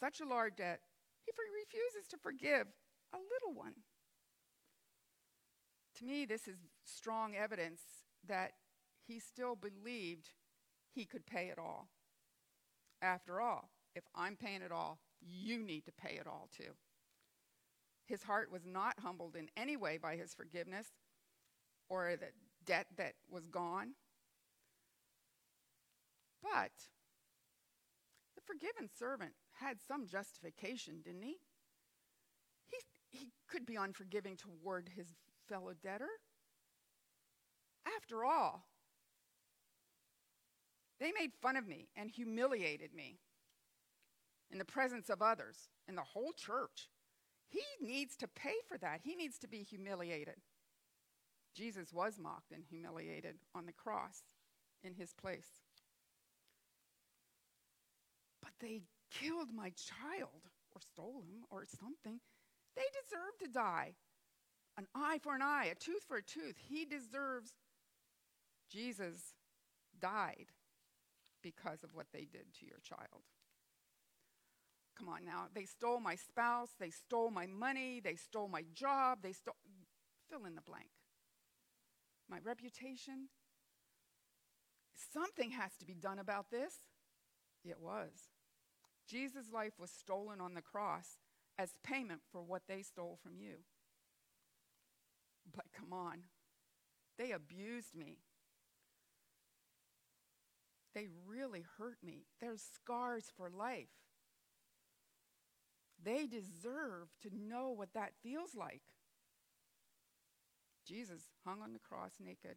such 0.00 0.20
a 0.20 0.26
large 0.26 0.56
debt, 0.56 0.80
he 1.26 1.32
refuses 1.66 2.08
to 2.08 2.16
forgive 2.16 2.66
a 3.12 3.16
little 3.16 3.54
one. 3.54 3.74
To 5.96 6.04
me, 6.04 6.24
this 6.24 6.46
is 6.46 6.56
strong 6.84 7.34
evidence 7.34 7.80
that 8.26 8.52
he 9.06 9.18
still 9.18 9.56
believed 9.56 10.30
he 10.94 11.04
could 11.04 11.26
pay 11.26 11.48
it 11.48 11.58
all. 11.58 11.88
After 13.02 13.40
all, 13.40 13.70
if 13.94 14.04
I'm 14.14 14.36
paying 14.36 14.62
it 14.62 14.72
all, 14.72 14.98
you 15.20 15.62
need 15.62 15.84
to 15.86 15.92
pay 15.92 16.18
it 16.20 16.26
all 16.26 16.48
too. 16.56 16.72
His 18.06 18.22
heart 18.22 18.52
was 18.52 18.64
not 18.64 19.00
humbled 19.00 19.36
in 19.36 19.48
any 19.56 19.76
way 19.76 19.98
by 19.98 20.16
his 20.16 20.34
forgiveness 20.34 20.86
or 21.88 22.16
the 22.16 22.28
debt 22.64 22.86
that 22.96 23.14
was 23.30 23.46
gone. 23.46 23.94
But 26.42 26.72
the 28.36 28.42
forgiven 28.46 28.88
servant 28.96 29.32
had 29.60 29.78
some 29.86 30.06
justification, 30.06 31.00
didn't 31.04 31.22
he? 31.22 31.36
He, 32.66 32.76
he 33.10 33.28
could 33.48 33.66
be 33.66 33.76
unforgiving 33.76 34.36
toward 34.36 34.90
his 34.94 35.08
fellow 35.48 35.72
debtor. 35.82 36.08
After 37.96 38.24
all, 38.24 38.66
they 40.98 41.12
made 41.18 41.32
fun 41.40 41.56
of 41.56 41.66
me 41.66 41.88
and 41.96 42.10
humiliated 42.10 42.94
me 42.94 43.18
in 44.50 44.58
the 44.58 44.64
presence 44.64 45.10
of 45.10 45.22
others, 45.22 45.68
in 45.88 45.94
the 45.94 46.02
whole 46.02 46.32
church. 46.32 46.88
He 47.48 47.62
needs 47.80 48.16
to 48.16 48.28
pay 48.28 48.54
for 48.66 48.78
that. 48.78 49.00
He 49.02 49.14
needs 49.14 49.38
to 49.38 49.48
be 49.48 49.62
humiliated. 49.62 50.36
Jesus 51.54 51.92
was 51.92 52.18
mocked 52.18 52.52
and 52.52 52.64
humiliated 52.68 53.36
on 53.54 53.66
the 53.66 53.72
cross 53.72 54.24
in 54.82 54.94
his 54.94 55.12
place. 55.12 55.48
But 58.42 58.52
they 58.60 58.82
killed 59.10 59.48
my 59.54 59.70
child 59.70 60.50
or 60.74 60.80
stole 60.80 61.22
him 61.22 61.44
or 61.50 61.64
something. 61.64 62.20
They 62.76 62.82
deserve 62.92 63.38
to 63.40 63.48
die. 63.48 63.94
An 64.78 64.86
eye 64.94 65.18
for 65.22 65.34
an 65.34 65.42
eye, 65.42 65.70
a 65.72 65.74
tooth 65.74 66.04
for 66.06 66.18
a 66.18 66.22
tooth. 66.22 66.56
He 66.68 66.84
deserves. 66.84 67.52
Jesus 68.70 69.34
died 69.98 70.46
because 71.42 71.82
of 71.82 71.94
what 71.94 72.06
they 72.12 72.26
did 72.30 72.52
to 72.58 72.66
your 72.66 72.80
child. 72.82 73.22
Come 74.98 75.08
on 75.08 75.24
now. 75.24 75.46
They 75.54 75.64
stole 75.64 76.00
my 76.00 76.16
spouse. 76.16 76.70
They 76.78 76.90
stole 76.90 77.30
my 77.30 77.46
money. 77.46 78.00
They 78.00 78.16
stole 78.16 78.48
my 78.48 78.64
job. 78.74 79.18
They 79.22 79.32
stole. 79.32 79.54
Fill 80.30 80.44
in 80.46 80.54
the 80.54 80.62
blank. 80.62 80.90
My 82.28 82.38
reputation. 82.42 83.28
Something 85.12 85.52
has 85.52 85.72
to 85.78 85.86
be 85.86 85.94
done 85.94 86.18
about 86.18 86.50
this. 86.50 86.80
It 87.64 87.78
was. 87.80 88.10
Jesus' 89.08 89.52
life 89.52 89.74
was 89.78 89.90
stolen 89.90 90.40
on 90.40 90.54
the 90.54 90.62
cross 90.62 91.18
as 91.58 91.78
payment 91.84 92.20
for 92.30 92.42
what 92.42 92.62
they 92.68 92.82
stole 92.82 93.18
from 93.22 93.36
you. 93.38 93.58
But 95.54 95.66
come 95.72 95.92
on. 95.92 96.24
They 97.18 97.30
abused 97.30 97.94
me. 97.94 98.18
They 100.94 101.06
really 101.26 101.64
hurt 101.78 101.98
me. 102.02 102.24
There's 102.40 102.62
scars 102.62 103.30
for 103.36 103.50
life. 103.50 103.88
They 106.02 106.26
deserve 106.26 107.08
to 107.22 107.30
know 107.34 107.70
what 107.70 107.94
that 107.94 108.12
feels 108.22 108.54
like. 108.54 108.82
Jesus 110.86 111.22
hung 111.44 111.62
on 111.62 111.72
the 111.72 111.78
cross 111.78 112.12
naked 112.20 112.56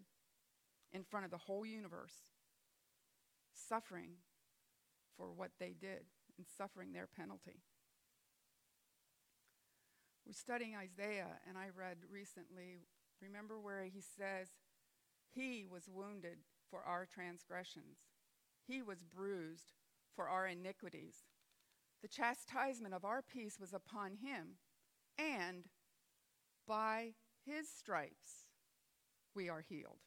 in 0.92 1.04
front 1.04 1.26
of 1.26 1.32
the 1.32 1.38
whole 1.38 1.66
universe, 1.66 2.14
suffering 3.54 4.12
for 5.18 5.32
what 5.32 5.52
they 5.60 5.74
did 5.80 6.06
and 6.39 6.47
suffering 6.47 6.93
their 6.93 7.06
penalty. 7.06 7.60
We're 10.25 10.32
studying 10.32 10.73
Isaiah, 10.73 11.39
and 11.47 11.58
I 11.58 11.67
read 11.75 11.97
recently, 12.10 12.86
remember 13.21 13.60
where 13.60 13.84
he 13.84 13.99
says, 13.99 14.47
He 15.36 15.65
was 15.69 15.89
wounded 15.91 16.38
for 16.71 16.82
our 16.82 17.06
transgressions, 17.06 17.97
He 18.65 18.82
was 18.82 19.04
bruised 19.04 19.73
for 20.15 20.30
our 20.30 20.47
iniquities. 20.47 21.25
The 22.02 22.08
chastisement 22.08 22.93
of 22.93 23.04
our 23.04 23.21
peace 23.21 23.60
was 23.60 23.73
upon 23.73 24.12
Him, 24.23 24.60
and 25.17 25.65
by 26.65 27.15
His 27.45 27.67
stripes 27.67 28.45
we 29.36 29.49
are 29.49 29.65
healed. 29.67 29.99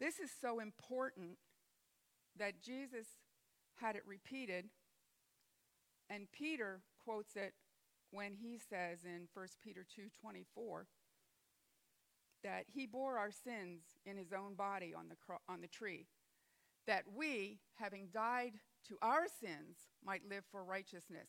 This 0.00 0.18
is 0.18 0.30
so 0.40 0.58
important 0.58 1.38
that 2.36 2.60
Jesus 2.60 3.06
had 3.76 3.96
it 3.96 4.02
repeated, 4.06 4.66
and 6.08 6.30
Peter 6.32 6.82
quotes 7.04 7.36
it 7.36 7.54
when 8.10 8.34
he 8.34 8.58
says 8.58 9.04
in 9.04 9.28
1 9.32 9.46
Peter 9.62 9.84
2:24 9.84 10.86
that 12.42 12.66
he 12.68 12.86
bore 12.86 13.18
our 13.18 13.30
sins 13.30 13.82
in 14.04 14.16
his 14.16 14.32
own 14.32 14.54
body 14.54 14.94
on 14.94 15.08
the, 15.08 15.16
cro- 15.16 15.40
on 15.48 15.60
the 15.60 15.66
tree, 15.66 16.06
that 16.86 17.04
we, 17.12 17.58
having 17.74 18.08
died 18.12 18.52
to 18.86 18.96
our 19.02 19.26
sins, 19.26 19.88
might 20.04 20.28
live 20.28 20.44
for 20.50 20.62
righteousness, 20.62 21.28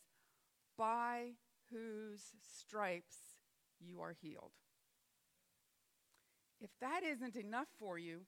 by 0.78 1.32
whose 1.72 2.36
stripes 2.40 3.18
you 3.80 4.00
are 4.00 4.14
healed. 4.22 4.52
If 6.60 6.70
that 6.82 7.04
isn't 7.04 7.36
enough 7.36 7.70
for 7.80 7.98
you, 7.98 8.22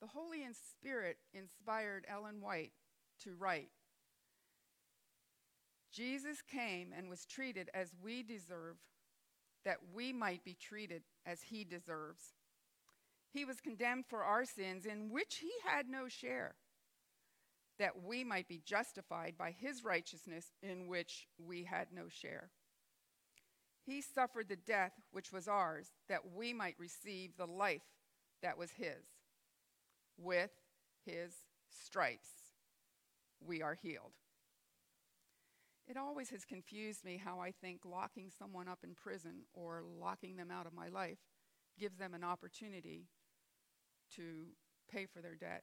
the 0.00 0.08
Holy 0.08 0.44
Spirit 0.52 1.18
inspired 1.32 2.06
Ellen 2.08 2.40
White 2.40 2.72
to 3.22 3.34
write 3.38 3.70
Jesus 5.94 6.42
came 6.42 6.92
and 6.96 7.08
was 7.08 7.24
treated 7.24 7.70
as 7.72 7.94
we 8.02 8.24
deserve, 8.24 8.76
that 9.64 9.76
we 9.94 10.12
might 10.12 10.42
be 10.42 10.56
treated 10.60 11.02
as 11.24 11.42
he 11.42 11.62
deserves. 11.62 12.34
He 13.30 13.44
was 13.44 13.60
condemned 13.60 14.06
for 14.06 14.24
our 14.24 14.44
sins, 14.44 14.86
in 14.86 15.10
which 15.10 15.36
he 15.36 15.52
had 15.64 15.88
no 15.88 16.08
share, 16.08 16.56
that 17.78 18.02
we 18.02 18.24
might 18.24 18.48
be 18.48 18.60
justified 18.64 19.34
by 19.38 19.52
his 19.52 19.84
righteousness, 19.84 20.46
in 20.62 20.88
which 20.88 21.28
we 21.38 21.62
had 21.62 21.88
no 21.92 22.08
share. 22.08 22.50
He 23.86 24.00
suffered 24.00 24.48
the 24.48 24.56
death 24.56 24.92
which 25.12 25.32
was 25.32 25.46
ours, 25.46 25.92
that 26.08 26.32
we 26.34 26.52
might 26.52 26.74
receive 26.78 27.36
the 27.36 27.46
life 27.46 27.82
that 28.42 28.58
was 28.58 28.72
his. 28.72 29.04
With 30.16 30.50
his 31.04 31.34
stripes, 31.70 32.43
we 33.46 33.62
are 33.62 33.74
healed. 33.74 34.12
It 35.86 35.96
always 35.96 36.30
has 36.30 36.44
confused 36.44 37.04
me 37.04 37.20
how 37.22 37.40
I 37.40 37.52
think 37.52 37.80
locking 37.84 38.30
someone 38.30 38.68
up 38.68 38.78
in 38.82 38.94
prison 38.94 39.42
or 39.52 39.82
locking 39.82 40.36
them 40.36 40.50
out 40.50 40.66
of 40.66 40.72
my 40.72 40.88
life 40.88 41.18
gives 41.78 41.98
them 41.98 42.14
an 42.14 42.24
opportunity 42.24 43.08
to 44.16 44.46
pay 44.90 45.06
for 45.06 45.20
their 45.20 45.34
debt. 45.34 45.62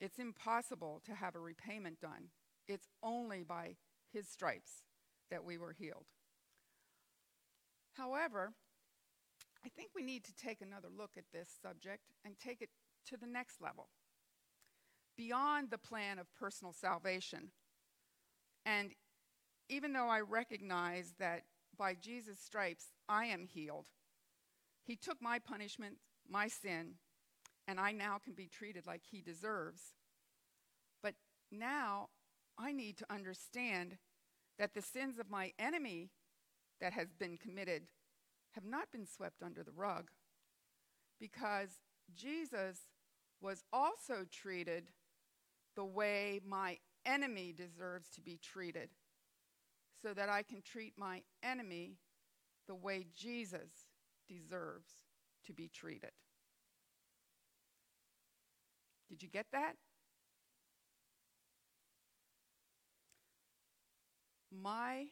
It's 0.00 0.18
impossible 0.18 1.00
to 1.04 1.14
have 1.14 1.34
a 1.34 1.40
repayment 1.40 2.00
done. 2.00 2.30
It's 2.66 2.88
only 3.02 3.44
by 3.44 3.76
his 4.12 4.26
stripes 4.28 4.82
that 5.30 5.44
we 5.44 5.58
were 5.58 5.74
healed. 5.78 6.06
However, 7.92 8.54
I 9.64 9.68
think 9.68 9.90
we 9.94 10.02
need 10.02 10.24
to 10.24 10.34
take 10.34 10.60
another 10.60 10.88
look 10.88 11.12
at 11.16 11.24
this 11.32 11.50
subject 11.62 12.04
and 12.24 12.38
take 12.38 12.62
it 12.62 12.70
to 13.06 13.16
the 13.16 13.26
next 13.26 13.60
level. 13.60 13.90
Beyond 15.20 15.68
the 15.68 15.76
plan 15.76 16.18
of 16.18 16.34
personal 16.34 16.72
salvation, 16.72 17.50
and 18.64 18.92
even 19.68 19.92
though 19.92 20.08
I 20.08 20.20
recognize 20.20 21.12
that 21.18 21.42
by 21.76 21.92
Jesus' 21.92 22.40
stripes 22.40 22.86
I 23.06 23.26
am 23.26 23.44
healed, 23.44 23.88
He 24.82 24.96
took 24.96 25.20
my 25.20 25.38
punishment, 25.38 25.96
my 26.26 26.48
sin, 26.48 26.94
and 27.68 27.78
I 27.78 27.92
now 27.92 28.16
can 28.16 28.32
be 28.32 28.48
treated 28.48 28.86
like 28.86 29.02
He 29.10 29.20
deserves. 29.20 29.92
But 31.02 31.16
now 31.52 32.08
I 32.56 32.72
need 32.72 32.96
to 32.96 33.12
understand 33.12 33.98
that 34.58 34.72
the 34.72 34.80
sins 34.80 35.18
of 35.18 35.28
my 35.28 35.52
enemy 35.58 36.12
that 36.80 36.94
has 36.94 37.12
been 37.12 37.36
committed 37.36 37.88
have 38.52 38.64
not 38.64 38.90
been 38.90 39.06
swept 39.06 39.42
under 39.42 39.62
the 39.62 39.70
rug 39.70 40.12
because 41.20 41.82
Jesus 42.14 42.78
was 43.42 43.64
also 43.70 44.24
treated 44.30 44.88
the 45.80 45.84
way 45.86 46.40
my 46.46 46.76
enemy 47.06 47.54
deserves 47.56 48.10
to 48.10 48.20
be 48.20 48.38
treated 48.42 48.90
so 50.02 50.12
that 50.12 50.28
I 50.28 50.42
can 50.42 50.60
treat 50.60 50.92
my 50.98 51.22
enemy 51.42 51.96
the 52.68 52.74
way 52.74 53.06
Jesus 53.16 53.70
deserves 54.28 54.90
to 55.46 55.54
be 55.54 55.70
treated. 55.72 56.10
Did 59.08 59.22
you 59.22 59.30
get 59.30 59.46
that? 59.52 59.72
My 64.52 65.06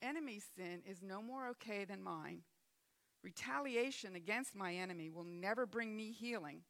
enemy's 0.00 0.46
sin 0.56 0.82
is 0.88 1.02
no 1.02 1.20
more 1.20 1.48
okay 1.48 1.84
than 1.84 2.00
mine. 2.00 2.42
Retaliation 3.24 4.14
against 4.14 4.54
my 4.54 4.74
enemy 4.74 5.10
will 5.10 5.24
never 5.24 5.66
bring 5.66 5.96
me 5.96 6.12
healing. 6.12 6.60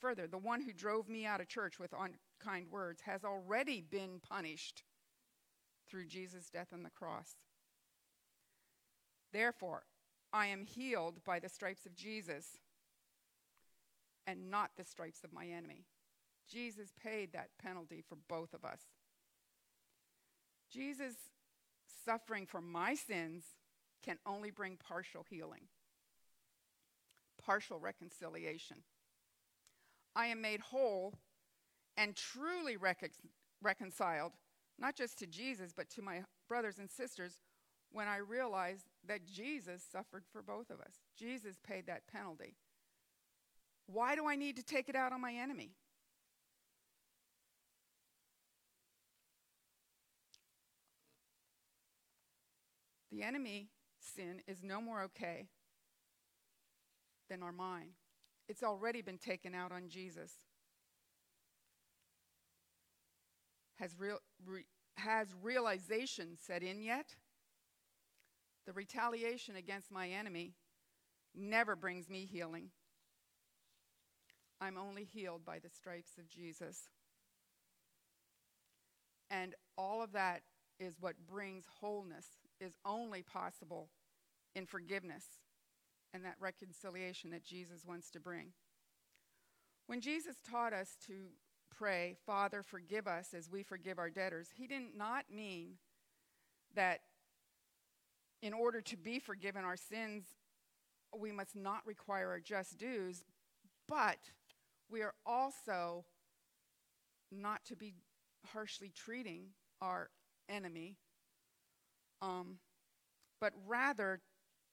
Further, 0.00 0.26
the 0.26 0.38
one 0.38 0.60
who 0.60 0.72
drove 0.72 1.08
me 1.08 1.24
out 1.24 1.40
of 1.40 1.46
church 1.46 1.78
with 1.78 1.94
unkind 2.42 2.66
words 2.70 3.02
has 3.02 3.24
already 3.24 3.80
been 3.80 4.20
punished 4.28 4.82
through 5.88 6.06
Jesus' 6.06 6.50
death 6.50 6.68
on 6.72 6.82
the 6.82 6.90
cross. 6.90 7.36
Therefore, 9.32 9.84
I 10.32 10.46
am 10.46 10.64
healed 10.64 11.24
by 11.24 11.38
the 11.38 11.48
stripes 11.48 11.86
of 11.86 11.94
Jesus 11.94 12.58
and 14.26 14.50
not 14.50 14.70
the 14.76 14.84
stripes 14.84 15.24
of 15.24 15.32
my 15.32 15.46
enemy. 15.46 15.84
Jesus 16.50 16.92
paid 17.02 17.32
that 17.32 17.50
penalty 17.62 18.02
for 18.06 18.16
both 18.28 18.54
of 18.54 18.64
us. 18.64 18.80
Jesus 20.70 21.14
suffering 22.04 22.46
for 22.46 22.60
my 22.60 22.94
sins 22.94 23.44
can 24.02 24.18
only 24.26 24.50
bring 24.50 24.76
partial 24.76 25.24
healing, 25.28 25.62
partial 27.42 27.78
reconciliation. 27.78 28.78
I 30.14 30.26
am 30.26 30.40
made 30.40 30.60
whole 30.60 31.14
and 31.96 32.16
truly 32.16 32.76
reconciled, 33.60 34.32
not 34.78 34.96
just 34.96 35.18
to 35.18 35.26
Jesus, 35.26 35.72
but 35.76 35.90
to 35.90 36.02
my 36.02 36.22
brothers 36.48 36.78
and 36.78 36.90
sisters 36.90 37.38
when 37.90 38.08
I 38.08 38.16
realized 38.16 38.86
that 39.06 39.26
Jesus 39.26 39.82
suffered 39.90 40.24
for 40.32 40.42
both 40.42 40.70
of 40.70 40.80
us. 40.80 41.00
Jesus 41.18 41.58
paid 41.66 41.86
that 41.86 42.06
penalty. 42.10 42.56
Why 43.86 44.14
do 44.14 44.26
I 44.26 44.36
need 44.36 44.56
to 44.56 44.62
take 44.62 44.88
it 44.88 44.96
out 44.96 45.12
on 45.12 45.20
my 45.20 45.34
enemy? 45.34 45.72
The 53.10 53.22
enemy 53.22 53.68
sin 54.00 54.40
is 54.48 54.62
no 54.62 54.80
more 54.80 55.02
okay 55.02 55.48
than 57.28 57.42
our 57.42 57.52
mine. 57.52 57.90
It's 58.48 58.62
already 58.62 59.02
been 59.02 59.18
taken 59.18 59.54
out 59.54 59.70
on 59.70 59.88
Jesus. 59.88 60.38
Has, 63.82 63.98
real, 63.98 64.18
re, 64.46 64.62
has 64.96 65.34
realization 65.42 66.36
set 66.40 66.62
in 66.62 66.82
yet? 66.82 67.16
The 68.64 68.72
retaliation 68.72 69.56
against 69.56 69.90
my 69.90 70.08
enemy 70.08 70.54
never 71.34 71.74
brings 71.74 72.08
me 72.08 72.24
healing. 72.24 72.70
I'm 74.60 74.78
only 74.78 75.02
healed 75.02 75.44
by 75.44 75.58
the 75.58 75.68
stripes 75.68 76.12
of 76.16 76.28
Jesus. 76.28 76.90
And 79.32 79.56
all 79.76 80.00
of 80.00 80.12
that 80.12 80.42
is 80.78 80.94
what 81.00 81.14
brings 81.28 81.64
wholeness 81.80 82.26
is 82.60 82.76
only 82.86 83.22
possible 83.22 83.88
in 84.54 84.64
forgiveness 84.64 85.24
and 86.14 86.24
that 86.24 86.36
reconciliation 86.38 87.30
that 87.30 87.42
Jesus 87.42 87.84
wants 87.84 88.10
to 88.10 88.20
bring. 88.20 88.52
When 89.88 90.00
Jesus 90.00 90.36
taught 90.48 90.72
us 90.72 90.90
to 91.08 91.30
pray, 91.76 92.16
Father, 92.26 92.62
forgive 92.62 93.06
us 93.06 93.34
as 93.34 93.50
we 93.50 93.62
forgive 93.62 93.98
our 93.98 94.10
debtors, 94.10 94.48
he 94.54 94.66
did 94.66 94.82
not 94.96 95.24
mean 95.34 95.74
that 96.74 97.00
in 98.42 98.52
order 98.52 98.80
to 98.80 98.96
be 98.96 99.18
forgiven 99.18 99.64
our 99.64 99.76
sins, 99.76 100.24
we 101.16 101.30
must 101.30 101.54
not 101.54 101.86
require 101.86 102.28
our 102.30 102.40
just 102.40 102.78
dues, 102.78 103.24
but 103.88 104.18
we 104.90 105.02
are 105.02 105.14
also 105.24 106.04
not 107.30 107.64
to 107.66 107.76
be 107.76 107.94
harshly 108.46 108.92
treating 108.94 109.48
our 109.80 110.10
enemy 110.48 110.96
um, 112.22 112.58
but 113.40 113.52
rather 113.66 114.20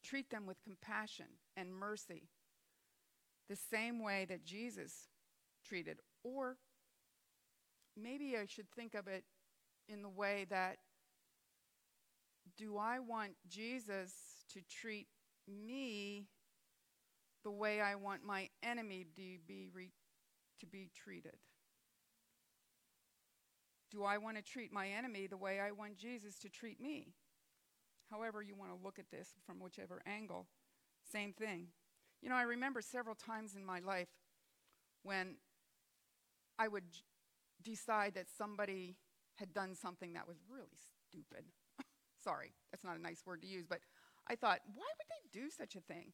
treat 0.04 0.30
them 0.30 0.46
with 0.46 0.62
compassion 0.62 1.26
and 1.56 1.74
mercy, 1.74 2.28
the 3.48 3.56
same 3.56 4.02
way 4.02 4.24
that 4.28 4.44
Jesus 4.44 5.08
treated. 5.66 5.98
Or 6.22 6.56
maybe 8.02 8.36
I 8.36 8.46
should 8.46 8.70
think 8.70 8.94
of 8.94 9.06
it 9.08 9.24
in 9.88 10.02
the 10.02 10.08
way 10.08 10.46
that 10.50 10.78
do 12.56 12.76
I 12.76 12.98
want 12.98 13.32
Jesus 13.48 14.12
to 14.52 14.60
treat 14.68 15.06
me 15.48 16.26
the 17.44 17.50
way 17.50 17.80
I 17.80 17.94
want 17.94 18.24
my 18.24 18.48
enemy 18.62 19.06
to 19.16 19.22
be, 19.46 19.68
re- 19.72 19.92
to 20.60 20.66
be 20.66 20.90
treated? 20.94 21.36
Do 23.90 24.04
I 24.04 24.18
want 24.18 24.36
to 24.36 24.42
treat 24.42 24.72
my 24.72 24.88
enemy 24.88 25.26
the 25.26 25.36
way 25.36 25.58
I 25.58 25.72
want 25.72 25.96
Jesus 25.96 26.38
to 26.40 26.48
treat 26.48 26.80
me? 26.80 27.14
however 28.10 28.42
you 28.42 28.54
want 28.54 28.72
to 28.72 28.84
look 28.84 28.98
at 28.98 29.10
this 29.10 29.28
from 29.46 29.60
whichever 29.60 30.02
angle, 30.06 30.46
same 31.10 31.32
thing. 31.32 31.68
You 32.20 32.28
know, 32.28 32.36
I 32.36 32.42
remember 32.42 32.82
several 32.82 33.14
times 33.14 33.54
in 33.54 33.64
my 33.64 33.78
life 33.78 34.08
when 35.02 35.36
I 36.58 36.68
would 36.68 36.84
decide 37.62 38.14
that 38.14 38.26
somebody 38.36 38.96
had 39.36 39.52
done 39.52 39.74
something 39.74 40.12
that 40.14 40.28
was 40.28 40.36
really 40.50 40.78
stupid. 41.08 41.44
Sorry, 42.24 42.52
that's 42.70 42.84
not 42.84 42.98
a 42.98 43.02
nice 43.02 43.22
word 43.26 43.42
to 43.42 43.48
use, 43.48 43.66
but 43.68 43.80
I 44.28 44.36
thought, 44.36 44.60
why 44.74 44.84
would 44.84 45.08
they 45.08 45.40
do 45.40 45.50
such 45.50 45.76
a 45.76 45.80
thing? 45.80 46.12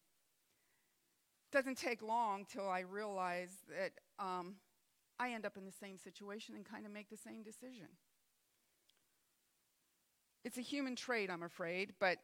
Doesn't 1.51 1.77
take 1.77 2.01
long 2.01 2.45
till 2.51 2.67
I 2.67 2.81
realize 2.81 3.51
that 3.69 3.91
um, 4.19 4.55
I 5.19 5.31
end 5.31 5.45
up 5.45 5.57
in 5.57 5.65
the 5.65 5.71
same 5.71 5.97
situation 5.97 6.55
and 6.55 6.65
kind 6.65 6.85
of 6.85 6.91
make 6.91 7.09
the 7.09 7.17
same 7.17 7.43
decision. 7.43 7.87
It's 10.43 10.57
a 10.57 10.61
human 10.61 10.95
trait, 10.95 11.29
I'm 11.29 11.43
afraid, 11.43 11.93
but 11.99 12.19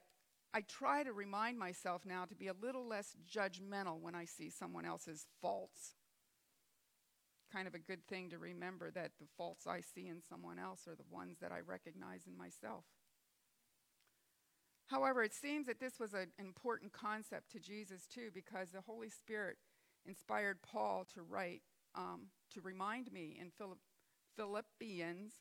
I 0.53 0.61
try 0.61 1.03
to 1.03 1.11
remind 1.11 1.57
myself 1.57 2.05
now 2.05 2.25
to 2.25 2.35
be 2.35 2.47
a 2.47 2.53
little 2.61 2.87
less 2.87 3.15
judgmental 3.29 3.99
when 3.99 4.13
I 4.13 4.25
see 4.25 4.49
someone 4.49 4.85
else's 4.85 5.25
faults. 5.41 5.95
Kind 7.53 7.67
of 7.67 7.75
a 7.75 7.79
good 7.79 8.03
thing 8.07 8.31
to 8.31 8.39
remember 8.39 8.89
that 8.91 9.11
the 9.19 9.27
faults 9.37 9.67
I 9.67 9.81
see 9.81 10.07
in 10.07 10.23
someone 10.27 10.57
else 10.57 10.87
are 10.87 10.95
the 10.95 11.03
ones 11.11 11.37
that 11.39 11.51
I 11.51 11.59
recognize 11.59 12.25
in 12.25 12.35
myself. 12.35 12.85
However, 14.87 15.23
it 15.23 15.33
seems 15.33 15.67
that 15.67 15.79
this 15.79 15.99
was 15.99 16.13
an 16.13 16.31
important 16.39 16.93
concept 16.93 17.51
to 17.51 17.59
Jesus 17.59 18.07
too, 18.07 18.29
because 18.33 18.71
the 18.71 18.81
Holy 18.81 19.09
Spirit 19.09 19.57
inspired 20.05 20.63
Paul 20.63 21.05
to 21.13 21.21
write, 21.21 21.61
um, 21.95 22.27
to 22.53 22.61
remind 22.61 23.11
me 23.11 23.37
in 23.39 23.51
Philippians 24.35 25.33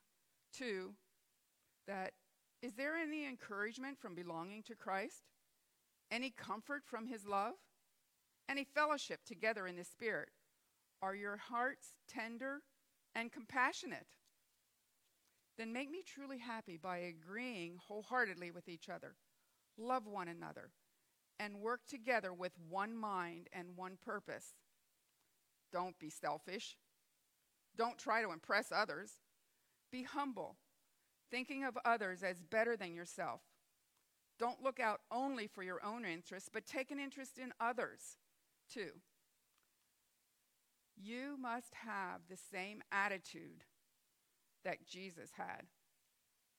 2 0.57 0.95
that 1.87 2.13
is 2.63 2.75
there 2.75 2.95
any 2.95 3.27
encouragement 3.27 3.99
from 3.99 4.15
belonging 4.15 4.63
to 4.65 4.77
Christ? 4.77 5.25
Any 6.11 6.31
comfort 6.31 6.83
from 6.87 7.07
his 7.07 7.27
love? 7.27 7.55
Any 8.49 8.65
fellowship 8.65 9.21
together 9.27 9.67
in 9.67 9.77
the 9.77 9.85
Spirit? 9.85 10.29
Are 11.03 11.15
your 11.15 11.37
hearts 11.37 11.95
tender 12.09 12.63
and 13.15 13.33
compassionate? 13.33 14.07
Then 15.59 15.73
make 15.73 15.91
me 15.91 16.03
truly 16.07 16.39
happy 16.39 16.79
by 16.81 16.99
agreeing 16.99 17.79
wholeheartedly 17.89 18.53
with 18.53 18.69
each 18.69 18.89
other. 18.89 19.17
Love 19.77 20.07
one 20.07 20.29
another 20.29 20.71
and 21.41 21.61
work 21.61 21.81
together 21.89 22.33
with 22.33 22.53
one 22.69 22.97
mind 22.97 23.49
and 23.53 23.77
one 23.77 23.99
purpose. 24.03 24.55
Don't 25.73 25.99
be 25.99 26.09
selfish. 26.09 26.79
Don't 27.77 27.99
try 27.99 28.23
to 28.23 28.31
impress 28.31 28.71
others. 28.71 29.19
Be 29.91 30.05
humble 30.05 30.57
thinking 31.33 31.65
of 31.65 31.79
others 31.85 32.23
as 32.23 32.43
better 32.43 32.77
than 32.77 32.95
yourself. 32.95 33.41
Don't 34.39 34.63
look 34.63 34.79
out 34.79 35.01
only 35.11 35.47
for 35.47 35.63
your 35.63 35.83
own 35.85 36.05
interests, 36.05 36.51
but 36.53 36.67
take 36.67 36.91
an 36.91 37.01
interest 37.01 37.39
in 37.39 37.53
others 37.59 38.19
too. 38.73 38.91
You 41.03 41.37
must 41.41 41.75
have 41.85 42.21
the 42.29 42.37
same 42.37 42.81
attitude 42.93 43.65
that 44.65 44.87
Jesus 44.87 45.31
had. 45.37 45.63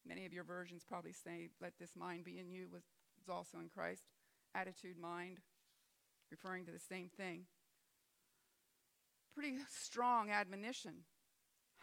Many 0.05 0.25
of 0.25 0.33
your 0.33 0.43
versions 0.43 0.83
probably 0.85 1.13
say, 1.13 1.47
Let 1.61 1.73
this 1.79 1.95
mind 1.95 2.25
be 2.25 2.39
in 2.39 2.49
you, 2.49 2.67
was, 2.71 2.83
also 3.29 3.59
in 3.59 3.69
Christ. 3.69 4.03
Attitude, 4.53 4.97
mind, 4.99 5.39
referring 6.29 6.65
to 6.65 6.73
the 6.73 6.79
same 6.79 7.09
thing. 7.15 7.45
Pretty 9.33 9.55
strong 9.69 10.29
admonition. 10.29 11.05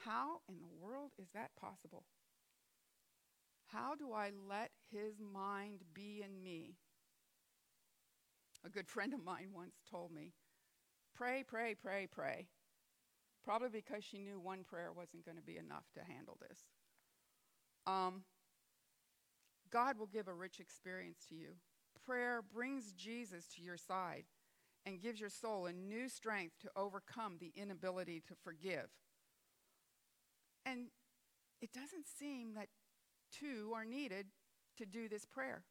How 0.04 0.40
in 0.46 0.56
the 0.60 0.84
world 0.84 1.12
is 1.18 1.28
that 1.32 1.56
possible? 1.58 2.04
How 3.72 3.94
do 3.94 4.12
I 4.12 4.30
let 4.48 4.70
his 4.92 5.14
mind 5.18 5.80
be 5.94 6.22
in 6.22 6.42
me? 6.42 6.74
A 8.64 8.68
good 8.68 8.88
friend 8.88 9.14
of 9.14 9.24
mine 9.24 9.48
once 9.54 9.76
told 9.90 10.12
me, 10.12 10.34
pray, 11.20 11.44
pray, 11.46 11.74
pray, 11.74 12.08
pray. 12.10 12.46
Probably 13.44 13.68
because 13.68 14.02
she 14.02 14.18
knew 14.18 14.40
one 14.40 14.64
prayer 14.64 14.90
wasn't 14.90 15.26
going 15.26 15.36
to 15.36 15.42
be 15.42 15.58
enough 15.58 15.84
to 15.94 16.00
handle 16.00 16.38
this. 16.40 16.60
Um, 17.86 18.22
God 19.70 19.98
will 19.98 20.06
give 20.06 20.28
a 20.28 20.34
rich 20.34 20.60
experience 20.60 21.26
to 21.28 21.34
you. 21.34 21.48
Prayer 22.06 22.40
brings 22.42 22.92
Jesus 22.92 23.46
to 23.56 23.62
your 23.62 23.76
side 23.76 24.24
and 24.86 25.00
gives 25.00 25.20
your 25.20 25.28
soul 25.28 25.66
a 25.66 25.72
new 25.72 26.08
strength 26.08 26.54
to 26.62 26.70
overcome 26.74 27.36
the 27.38 27.52
inability 27.54 28.22
to 28.26 28.34
forgive. 28.42 28.88
And 30.64 30.86
it 31.60 31.70
doesn't 31.72 32.06
seem 32.06 32.54
that 32.54 32.68
two 33.30 33.72
are 33.74 33.84
needed 33.84 34.28
to 34.78 34.86
do 34.86 35.06
this 35.06 35.26
prayer. 35.26 35.64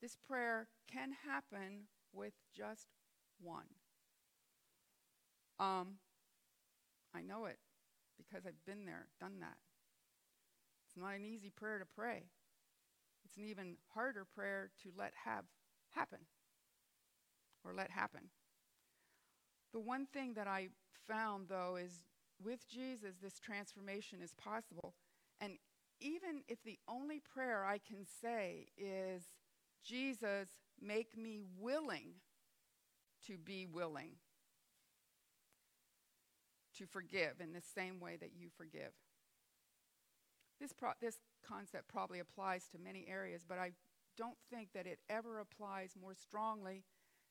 This 0.00 0.16
prayer 0.16 0.66
can 0.92 1.12
happen 1.24 1.84
with 2.12 2.32
just 2.52 2.88
one. 3.40 3.66
Um, 5.62 5.98
I 7.14 7.22
know 7.22 7.44
it 7.44 7.58
because 8.18 8.44
I've 8.46 8.64
been 8.66 8.84
there, 8.84 9.06
done 9.20 9.38
that. 9.40 9.56
It's 10.84 10.96
not 10.96 11.14
an 11.14 11.24
easy 11.24 11.50
prayer 11.50 11.78
to 11.78 11.84
pray. 11.84 12.24
It's 13.24 13.36
an 13.36 13.44
even 13.44 13.76
harder 13.94 14.24
prayer 14.24 14.70
to 14.82 14.90
let 14.98 15.12
have 15.24 15.44
happen 15.90 16.18
or 17.64 17.72
let 17.74 17.92
happen. 17.92 18.22
The 19.72 19.78
one 19.78 20.06
thing 20.06 20.34
that 20.34 20.48
I 20.48 20.70
found, 21.06 21.48
though, 21.48 21.76
is 21.76 22.02
with 22.42 22.68
Jesus, 22.68 23.14
this 23.22 23.38
transformation 23.38 24.18
is 24.20 24.34
possible. 24.34 24.94
And 25.40 25.58
even 26.00 26.42
if 26.48 26.62
the 26.64 26.80
only 26.88 27.20
prayer 27.20 27.64
I 27.64 27.78
can 27.78 28.04
say 28.20 28.66
is, 28.76 29.22
Jesus, 29.84 30.48
make 30.80 31.16
me 31.16 31.40
willing 31.60 32.14
to 33.28 33.38
be 33.38 33.66
willing 33.66 34.16
to 36.78 36.86
forgive 36.86 37.40
in 37.40 37.52
the 37.52 37.62
same 37.74 38.00
way 38.00 38.16
that 38.16 38.30
you 38.36 38.48
forgive. 38.56 38.92
This, 40.60 40.72
pro- 40.72 40.92
this 41.00 41.18
concept 41.46 41.88
probably 41.88 42.18
applies 42.18 42.68
to 42.68 42.78
many 42.78 43.06
areas, 43.08 43.42
but 43.46 43.58
I 43.58 43.72
don't 44.16 44.36
think 44.50 44.68
that 44.74 44.86
it 44.86 44.98
ever 45.08 45.40
applies 45.40 45.94
more 46.00 46.14
strongly 46.14 46.84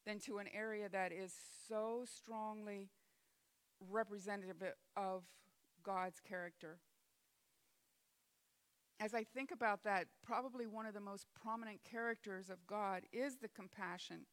than 0.06 0.19
to 0.19 0.39
an 0.39 0.47
area 0.54 0.89
that 0.89 1.12
is 1.12 1.34
so 1.67 2.06
strongly 2.06 2.89
representative 3.89 4.62
of 4.95 5.23
God's 5.84 6.19
character. 6.19 6.80
As 8.99 9.13
I 9.13 9.23
think 9.23 9.51
about 9.51 9.84
that, 9.84 10.08
probably 10.23 10.67
one 10.67 10.86
of 10.86 10.93
the 10.93 10.99
most 10.99 11.25
prominent 11.41 11.80
characters 11.84 12.49
of 12.49 12.67
God 12.67 13.04
is 13.12 13.38
the 13.38 13.47
compassion, 13.47 14.25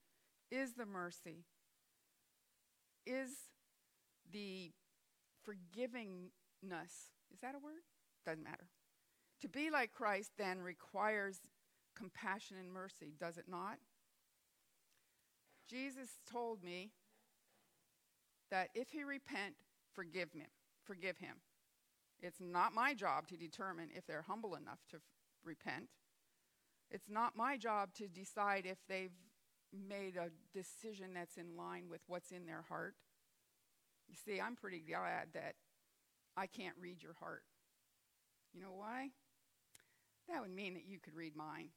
is 0.51 0.75
the 0.75 0.85
mercy, 0.85 1.45
is 3.07 3.31
the 4.31 4.73
forgivingness. 5.49 7.11
Is 7.33 7.41
that 7.43 7.55
a 7.55 7.59
word? 7.59 7.83
Doesn't 8.25 8.45
matter. 8.45 8.69
To 9.41 9.49
be 9.49 9.71
like 9.71 9.93
Christ 9.93 10.33
then 10.37 10.61
requires 10.61 11.41
compassion 11.97 12.57
and 12.59 12.73
mercy, 12.73 13.15
does 13.19 13.39
it 13.39 13.47
not? 13.49 13.79
Jesus 15.69 16.19
told 16.31 16.63
me 16.63 16.91
that 18.51 18.71
if 18.75 18.91
he 18.91 19.05
repent, 19.05 19.55
forgive 19.95 20.33
him. 20.33 20.47
Forgive 20.85 21.19
him. 21.19 21.37
It's 22.21 22.41
not 22.41 22.73
my 22.73 22.95
job 22.95 23.29
to 23.29 23.37
determine 23.37 23.91
if 23.95 24.07
they're 24.07 24.25
humble 24.27 24.55
enough 24.55 24.81
to 24.91 24.97
f- 24.97 25.03
repent. 25.45 25.89
It's 26.91 27.09
not 27.09 27.37
my 27.37 27.57
job 27.57 27.93
to 27.95 28.09
decide 28.09 28.65
if 28.65 28.79
they've 28.89 29.13
made 29.73 30.17
a 30.17 30.31
decision 30.57 31.13
that's 31.15 31.37
in 31.37 31.57
line 31.57 31.85
with 31.91 32.01
what's 32.07 32.33
in 32.33 32.47
their 32.47 32.65
heart. 32.69 32.95
You 34.09 34.17
see, 34.17 34.41
I'm 34.41 34.57
pretty 34.57 34.81
glad 34.81 35.29
that 35.35 35.55
I 36.37 36.47
can't 36.47 36.77
read 36.81 37.03
your 37.03 37.15
heart. 37.21 37.43
You 38.53 38.61
know 38.61 38.73
why? 38.75 39.11
That 40.29 40.41
would 40.41 40.55
mean 40.55 40.75
that 40.75 40.87
you 40.87 40.99
could 40.99 41.15
read 41.15 41.37
mine. 41.37 41.69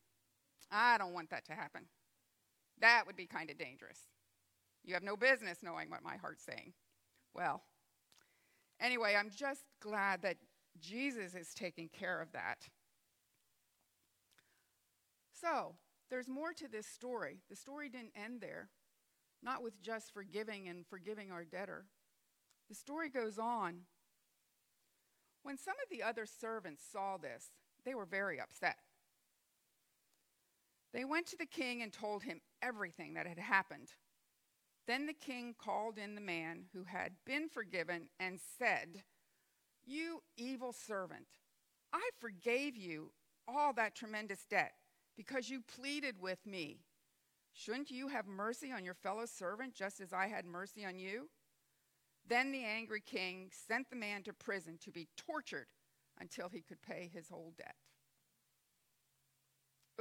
I 0.71 0.97
don't 0.97 1.13
want 1.13 1.29
that 1.31 1.45
to 1.45 1.53
happen. 1.53 1.83
That 2.79 3.03
would 3.05 3.15
be 3.15 3.25
kind 3.25 3.49
of 3.49 3.57
dangerous. 3.57 3.99
You 4.83 4.93
have 4.93 5.03
no 5.03 5.15
business 5.15 5.59
knowing 5.61 5.89
what 5.89 6.03
my 6.03 6.17
heart's 6.17 6.43
saying. 6.43 6.73
Well, 7.33 7.61
anyway, 8.79 9.15
I'm 9.17 9.29
just 9.29 9.63
glad 9.81 10.21
that 10.23 10.37
Jesus 10.79 11.35
is 11.35 11.53
taking 11.53 11.89
care 11.89 12.21
of 12.21 12.31
that. 12.31 12.67
So, 15.39 15.75
there's 16.09 16.27
more 16.27 16.53
to 16.53 16.67
this 16.67 16.87
story. 16.87 17.39
The 17.49 17.55
story 17.55 17.89
didn't 17.89 18.13
end 18.15 18.41
there, 18.41 18.69
not 19.41 19.63
with 19.63 19.81
just 19.81 20.13
forgiving 20.13 20.67
and 20.67 20.85
forgiving 20.85 21.31
our 21.31 21.43
debtor. 21.43 21.85
The 22.71 22.75
story 22.75 23.09
goes 23.09 23.37
on. 23.37 23.81
When 25.43 25.57
some 25.57 25.75
of 25.83 25.89
the 25.89 26.03
other 26.03 26.25
servants 26.25 26.81
saw 26.89 27.17
this, 27.17 27.47
they 27.83 27.93
were 27.93 28.05
very 28.05 28.39
upset. 28.39 28.77
They 30.93 31.03
went 31.03 31.27
to 31.27 31.37
the 31.37 31.45
king 31.45 31.81
and 31.81 31.91
told 31.91 32.23
him 32.23 32.39
everything 32.61 33.15
that 33.15 33.27
had 33.27 33.39
happened. 33.39 33.89
Then 34.87 35.05
the 35.05 35.13
king 35.13 35.53
called 35.61 35.97
in 35.97 36.15
the 36.15 36.21
man 36.21 36.63
who 36.71 36.85
had 36.85 37.11
been 37.25 37.49
forgiven 37.49 38.07
and 38.21 38.39
said, 38.57 39.03
You 39.83 40.23
evil 40.37 40.71
servant, 40.71 41.27
I 41.91 42.09
forgave 42.19 42.77
you 42.77 43.11
all 43.49 43.73
that 43.73 43.95
tremendous 43.95 44.45
debt 44.49 44.71
because 45.17 45.49
you 45.49 45.59
pleaded 45.59 46.21
with 46.21 46.45
me. 46.45 46.77
Shouldn't 47.51 47.91
you 47.91 48.07
have 48.07 48.27
mercy 48.27 48.71
on 48.71 48.85
your 48.85 48.93
fellow 48.93 49.25
servant 49.25 49.73
just 49.73 49.99
as 49.99 50.13
I 50.13 50.27
had 50.27 50.45
mercy 50.45 50.85
on 50.85 50.97
you? 50.97 51.27
Then 52.27 52.51
the 52.51 52.63
angry 52.63 53.01
king 53.01 53.49
sent 53.67 53.89
the 53.89 53.95
man 53.95 54.23
to 54.23 54.33
prison 54.33 54.77
to 54.83 54.91
be 54.91 55.07
tortured 55.17 55.67
until 56.19 56.49
he 56.49 56.61
could 56.61 56.81
pay 56.81 57.09
his 57.13 57.29
whole 57.29 57.53
debt. 57.57 57.75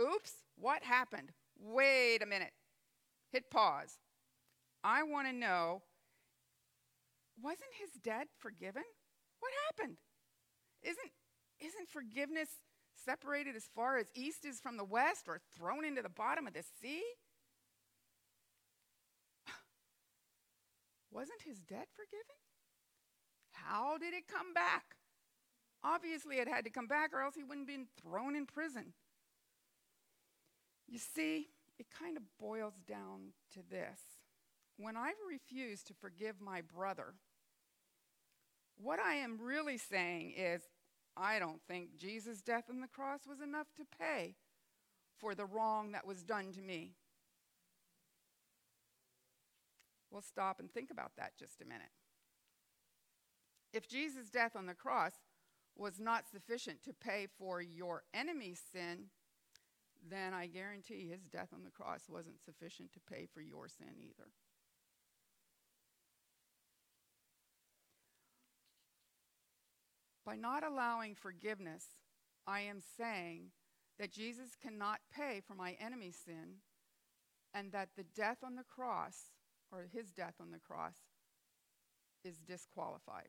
Oops, 0.00 0.33
what 0.56 0.83
happened? 0.83 1.33
Wait 1.59 2.22
a 2.22 2.26
minute. 2.26 2.52
Hit 3.33 3.50
pause. 3.50 3.98
I 4.83 5.02
want 5.02 5.28
to 5.28 5.33
know 5.33 5.83
wasn't 7.42 7.70
his 7.78 7.90
debt 8.02 8.28
forgiven? 8.38 8.83
What 9.40 9.52
happened? 9.66 9.96
Isn't, 10.83 11.11
isn't 11.61 11.88
forgiveness 11.88 12.48
separated 12.94 13.56
as 13.56 13.68
far 13.74 13.96
as 13.96 14.11
east 14.14 14.44
is 14.44 14.61
from 14.61 14.76
the 14.76 14.85
west 14.85 15.26
or 15.26 15.40
thrown 15.56 15.85
into 15.85 16.02
the 16.02 16.09
bottom 16.09 16.46
of 16.46 16.52
the 16.52 16.64
sea? 16.80 17.02
Wasn't 21.11 21.42
his 21.42 21.61
debt 21.61 21.88
forgiven? 21.94 22.37
How 23.53 23.99
did 23.99 24.14
it 24.14 24.29
come 24.29 24.55
back? 24.55 24.96
Obviously, 25.83 26.37
it 26.37 26.49
had 26.49 26.64
to 26.64 26.70
come 26.70 26.87
back, 26.87 27.12
or 27.12 27.23
else 27.23 27.35
he 27.35 27.42
wouldn't 27.42 27.68
have 27.68 27.77
been 27.77 27.87
thrown 28.01 28.37
in 28.37 28.46
prison. 28.46 28.92
You 30.87 30.99
see, 30.99 31.49
it 31.79 31.87
kind 31.90 32.16
of 32.16 32.23
boils 32.38 32.75
down 32.87 33.33
to 33.55 33.61
this. 33.70 34.01
When 34.77 34.96
I 34.96 35.12
refuse 35.29 35.83
to 35.85 35.94
forgive 35.94 36.40
my 36.40 36.61
brother, 36.61 37.14
what 38.77 38.99
I 38.99 39.14
am 39.14 39.38
really 39.40 39.79
saying 39.79 40.35
is, 40.37 40.62
I 41.16 41.38
don't 41.38 41.61
think 41.68 41.96
Jesus' 41.96 42.40
death 42.40 42.64
on 42.70 42.81
the 42.81 42.88
cross 42.88 43.20
was 43.29 43.40
enough 43.40 43.66
to 43.77 43.85
pay 43.99 44.37
for 45.18 45.35
the 45.35 45.44
wrong 45.44 45.92
that 45.92 46.07
was 46.07 46.23
done 46.23 46.53
to 46.53 46.61
me. 46.61 46.94
We'll 50.11 50.23
stop 50.23 50.59
and 50.59 50.70
think 50.70 50.90
about 50.90 51.12
that 51.16 51.33
just 51.38 51.61
a 51.61 51.64
minute. 51.64 51.92
If 53.73 53.88
Jesus' 53.88 54.31
death 54.31 54.57
on 54.57 54.66
the 54.66 54.75
cross 54.75 55.12
was 55.77 56.01
not 56.01 56.29
sufficient 56.29 56.83
to 56.85 56.92
pay 56.92 57.29
for 57.38 57.61
your 57.61 58.03
enemy's 58.12 58.61
sin, 58.73 59.07
then 60.09 60.35
I 60.35 60.46
guarantee 60.46 61.09
his 61.09 61.23
death 61.23 61.51
on 61.55 61.62
the 61.62 61.70
cross 61.70 62.09
wasn't 62.09 62.42
sufficient 62.42 62.92
to 62.94 63.01
pay 63.01 63.27
for 63.33 63.40
your 63.40 63.68
sin 63.68 63.94
either. 64.01 64.31
By 70.25 70.37
not 70.37 70.64
allowing 70.64 71.14
forgiveness 71.14 71.85
I 72.46 72.61
am 72.61 72.81
saying 72.96 73.51
that 73.99 74.12
Jesus 74.12 74.57
cannot 74.61 74.99
pay 75.14 75.40
for 75.46 75.55
my 75.55 75.77
enemy's 75.81 76.16
sin 76.25 76.57
and 77.55 77.70
that 77.73 77.90
the 77.96 78.05
death 78.05 78.38
on 78.42 78.57
the 78.57 78.64
cross, 78.64 79.31
or 79.72 79.87
his 79.92 80.11
death 80.11 80.35
on 80.40 80.50
the 80.50 80.59
cross, 80.59 80.96
is 82.24 82.38
disqualified. 82.38 83.28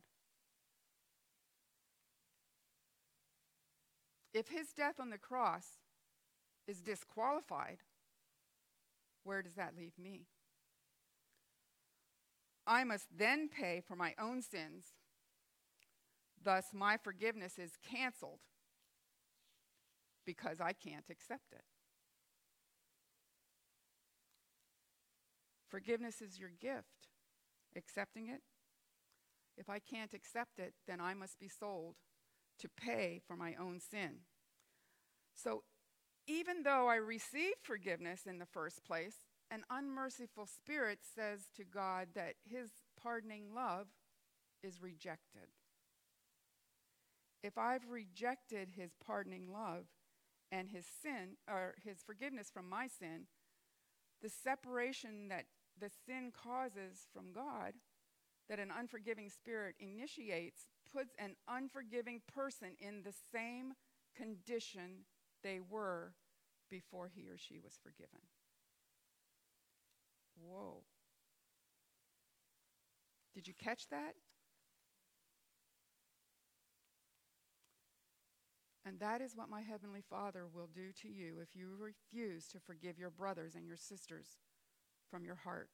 If 4.34 4.50
his 4.50 4.74
death 4.74 5.00
on 5.00 5.10
the 5.10 5.18
cross 5.18 5.66
is 6.68 6.82
disqualified, 6.82 7.80
where 9.24 9.42
does 9.42 9.56
that 9.56 9.76
leave 9.78 9.98
me? 9.98 10.28
I 12.66 12.84
must 12.84 13.08
then 13.16 13.50
pay 13.50 13.82
for 13.86 13.96
my 13.96 14.14
own 14.20 14.42
sins. 14.42 14.94
Thus, 16.44 16.68
my 16.74 16.98
forgiveness 16.98 17.60
is 17.60 17.74
canceled 17.84 18.40
because 20.26 20.62
I 20.62 20.74
can't 20.74 21.06
accept 21.10 21.52
it. 21.52 21.64
Forgiveness 25.72 26.22
is 26.22 26.38
your 26.38 26.52
gift. 26.60 27.08
Accepting 27.76 28.28
it, 28.28 28.42
if 29.58 29.70
I 29.70 29.80
can't 29.80 30.14
accept 30.14 30.60
it, 30.60 30.74
then 30.86 31.00
I 31.00 31.14
must 31.14 31.40
be 31.40 31.48
sold 31.48 31.96
to 32.60 32.68
pay 32.68 33.22
for 33.26 33.38
my 33.38 33.56
own 33.56 33.80
sin. 33.80 34.20
So, 35.34 35.64
even 36.28 36.64
though 36.64 36.90
I 36.90 36.96
received 36.96 37.64
forgiveness 37.64 38.24
in 38.28 38.40
the 38.40 38.46
first 38.46 38.84
place, 38.84 39.16
an 39.50 39.64
unmerciful 39.70 40.46
spirit 40.46 41.00
says 41.04 41.50
to 41.56 41.64
God 41.64 42.10
that 42.16 42.36
his 42.44 42.70
pardoning 43.02 43.54
love 43.56 43.88
is 44.62 44.82
rejected. 44.82 45.48
If 47.44 47.58
I've 47.58 47.90
rejected 47.90 48.70
his 48.76 48.92
pardoning 49.04 49.52
love 49.52 49.86
and 50.52 50.70
his 50.70 50.86
sin, 50.86 51.38
or 51.50 51.76
his 51.84 52.04
forgiveness 52.06 52.52
from 52.54 52.70
my 52.70 52.88
sin, 52.88 53.28
the 54.22 54.30
separation 54.30 55.30
that 55.30 55.46
the 55.82 55.90
sin 56.06 56.32
causes 56.32 57.08
from 57.12 57.34
God, 57.34 57.74
that 58.48 58.60
an 58.60 58.70
unforgiving 58.78 59.30
spirit 59.30 59.76
initiates, 59.80 60.68
puts 60.94 61.14
an 61.18 61.36
unforgiving 61.48 62.22
person 62.34 62.70
in 62.80 63.02
the 63.04 63.14
same 63.34 63.74
condition 64.16 65.06
they 65.44 65.60
were 65.60 66.14
before 66.70 67.10
he 67.14 67.28
or 67.28 67.38
she 67.38 67.60
was 67.60 67.80
forgiven. 67.82 68.22
Whoa. 70.40 70.84
Did 73.34 73.48
you 73.48 73.54
catch 73.54 73.88
that? 73.90 74.14
And 78.86 79.00
that 79.00 79.22
is 79.22 79.36
what 79.36 79.50
my 79.50 79.62
Heavenly 79.62 80.02
Father 80.10 80.46
will 80.52 80.70
do 80.74 80.92
to 81.02 81.08
you 81.08 81.36
if 81.42 81.56
you 81.56 81.70
refuse 81.80 82.48
to 82.48 82.60
forgive 82.60 82.98
your 82.98 83.12
brothers 83.12 83.56
and 83.56 83.66
your 83.66 83.78
sisters 83.78 84.38
from 85.12 85.26
your 85.26 85.36
heart. 85.36 85.70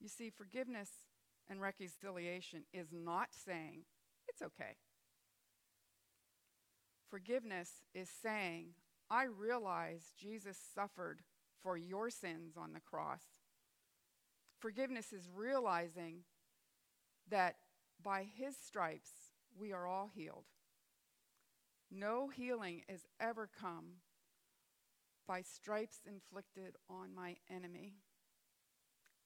You 0.00 0.08
see, 0.08 0.30
forgiveness 0.30 0.90
and 1.50 1.60
reconciliation 1.60 2.62
is 2.72 2.88
not 2.92 3.28
saying, 3.32 3.82
it's 4.28 4.40
okay. 4.40 4.76
Forgiveness 7.10 7.82
is 7.94 8.08
saying, 8.08 8.68
I 9.10 9.24
realize 9.24 10.12
Jesus 10.18 10.56
suffered 10.74 11.20
for 11.62 11.76
your 11.76 12.08
sins 12.08 12.54
on 12.56 12.72
the 12.72 12.80
cross. 12.80 13.20
Forgiveness 14.58 15.12
is 15.12 15.28
realizing 15.34 16.20
that 17.28 17.56
by 18.02 18.26
his 18.34 18.56
stripes 18.56 19.10
we 19.58 19.72
are 19.72 19.86
all 19.86 20.10
healed. 20.14 20.44
No 21.90 22.28
healing 22.28 22.82
has 22.88 23.06
ever 23.20 23.48
come 23.60 23.96
by 25.26 25.42
stripes 25.42 26.00
inflicted 26.06 26.76
on 26.88 27.14
my 27.14 27.36
enemy. 27.50 27.94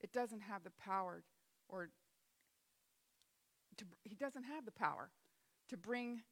It 0.00 0.12
doesn't 0.12 0.40
have 0.40 0.64
the 0.64 0.72
power, 0.78 1.22
or 1.68 1.88
to, 3.76 3.84
he 4.04 4.14
doesn't 4.14 4.44
have 4.44 4.64
the 4.64 4.72
power 4.72 5.10
to 5.68 5.76
bring 5.76 6.22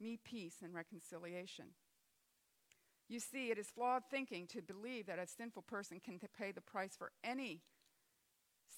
me 0.00 0.18
peace 0.22 0.56
and 0.62 0.74
reconciliation. 0.74 1.66
You 3.08 3.18
see, 3.18 3.50
it 3.50 3.58
is 3.58 3.66
flawed 3.66 4.04
thinking 4.10 4.46
to 4.48 4.62
believe 4.62 5.06
that 5.06 5.18
a 5.18 5.26
sinful 5.26 5.62
person 5.62 6.00
can 6.00 6.20
pay 6.38 6.52
the 6.52 6.60
price 6.60 6.94
for 6.96 7.10
any 7.24 7.62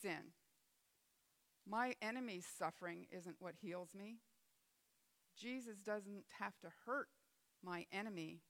sin. 0.03 0.33
My 1.69 1.95
enemy's 2.01 2.47
suffering 2.47 3.07
isn't 3.11 3.37
what 3.39 3.55
heals 3.61 3.91
me. 3.95 4.17
Jesus 5.39 5.77
doesn't 5.79 6.25
have 6.39 6.59
to 6.61 6.69
hurt 6.87 7.09
my 7.63 7.87
enemy 7.93 8.41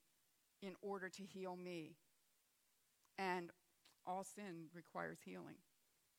in 0.63 0.75
order 0.81 1.09
to 1.09 1.23
heal 1.25 1.57
me. 1.57 1.97
And 3.19 3.51
all 4.07 4.25
sin 4.25 4.69
requires 4.73 5.19
healing, 5.25 5.57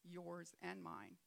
yours 0.03 0.53
and 0.61 0.83
mine. 0.83 1.17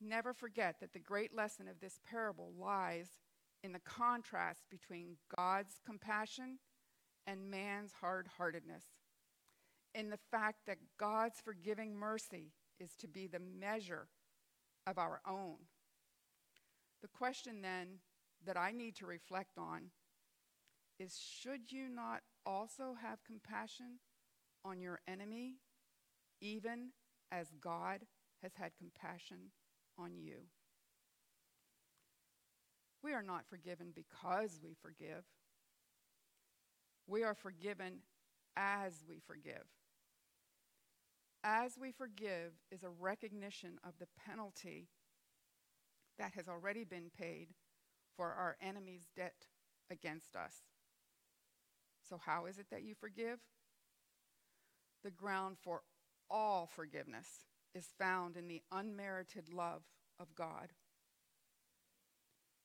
Never 0.00 0.32
forget 0.32 0.76
that 0.80 0.92
the 0.92 0.98
great 0.98 1.34
lesson 1.34 1.68
of 1.68 1.80
this 1.80 2.00
parable 2.04 2.52
lies 2.58 3.20
in 3.62 3.72
the 3.72 3.78
contrast 3.78 4.64
between 4.70 5.16
God's 5.36 5.76
compassion 5.86 6.58
and 7.26 7.50
man's 7.50 7.92
hard 8.00 8.28
heartedness, 8.36 8.84
in 9.94 10.10
the 10.10 10.18
fact 10.30 10.66
that 10.66 10.78
God's 10.98 11.40
forgiving 11.40 11.94
mercy 11.94 12.52
is 12.80 12.96
to 12.96 13.06
be 13.06 13.28
the 13.28 13.38
measure 13.38 14.08
of 14.86 14.98
our 14.98 15.20
own. 15.28 15.56
The 17.00 17.08
question 17.08 17.62
then 17.62 17.98
that 18.44 18.56
I 18.56 18.72
need 18.72 18.96
to 18.96 19.06
reflect 19.06 19.56
on 19.56 19.92
is 21.02 21.18
should 21.18 21.72
you 21.72 21.88
not 21.88 22.20
also 22.46 22.94
have 23.00 23.24
compassion 23.24 23.98
on 24.64 24.80
your 24.80 25.00
enemy, 25.08 25.56
even 26.40 26.90
as 27.32 27.48
God 27.60 28.02
has 28.42 28.52
had 28.54 28.72
compassion 28.76 29.50
on 29.98 30.16
you? 30.16 30.46
We 33.02 33.12
are 33.12 33.22
not 33.22 33.48
forgiven 33.48 33.88
because 33.94 34.60
we 34.62 34.74
forgive. 34.80 35.24
We 37.08 37.24
are 37.24 37.34
forgiven 37.34 38.02
as 38.56 39.02
we 39.08 39.18
forgive. 39.26 39.66
As 41.42 41.76
we 41.76 41.90
forgive 41.90 42.52
is 42.70 42.84
a 42.84 42.88
recognition 42.88 43.78
of 43.84 43.94
the 43.98 44.06
penalty 44.24 44.86
that 46.16 46.34
has 46.34 46.48
already 46.48 46.84
been 46.84 47.10
paid 47.18 47.48
for 48.16 48.32
our 48.32 48.56
enemy's 48.62 49.08
debt 49.16 49.46
against 49.90 50.36
us. 50.36 50.71
So, 52.12 52.20
how 52.22 52.44
is 52.44 52.58
it 52.58 52.66
that 52.70 52.82
you 52.82 52.94
forgive? 52.94 53.38
The 55.02 55.10
ground 55.10 55.56
for 55.64 55.80
all 56.30 56.66
forgiveness 56.66 57.46
is 57.74 57.94
found 57.98 58.36
in 58.36 58.48
the 58.48 58.60
unmerited 58.70 59.48
love 59.50 59.80
of 60.20 60.34
God. 60.34 60.74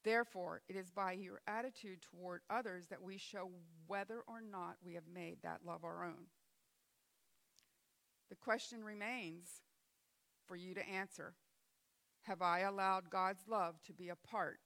Therefore, 0.03 0.63
it 0.67 0.75
is 0.75 0.91
by 0.91 1.13
your 1.13 1.39
attitude 1.47 2.01
toward 2.01 2.41
others 2.49 2.87
that 2.87 3.01
we 3.01 3.17
show 3.17 3.49
whether 3.87 4.19
or 4.27 4.41
not 4.41 4.75
we 4.83 4.95
have 4.95 5.07
made 5.13 5.37
that 5.43 5.61
love 5.65 5.85
our 5.85 6.03
own. 6.03 6.25
The 8.29 8.35
question 8.35 8.83
remains 8.83 9.61
for 10.45 10.57
you 10.57 10.73
to 10.73 10.89
answer 10.89 11.35
Have 12.23 12.41
I 12.41 12.59
allowed 12.59 13.09
God's 13.09 13.47
love 13.47 13.81
to 13.85 13.93
be 13.93 14.09
a 14.09 14.27
part 14.29 14.59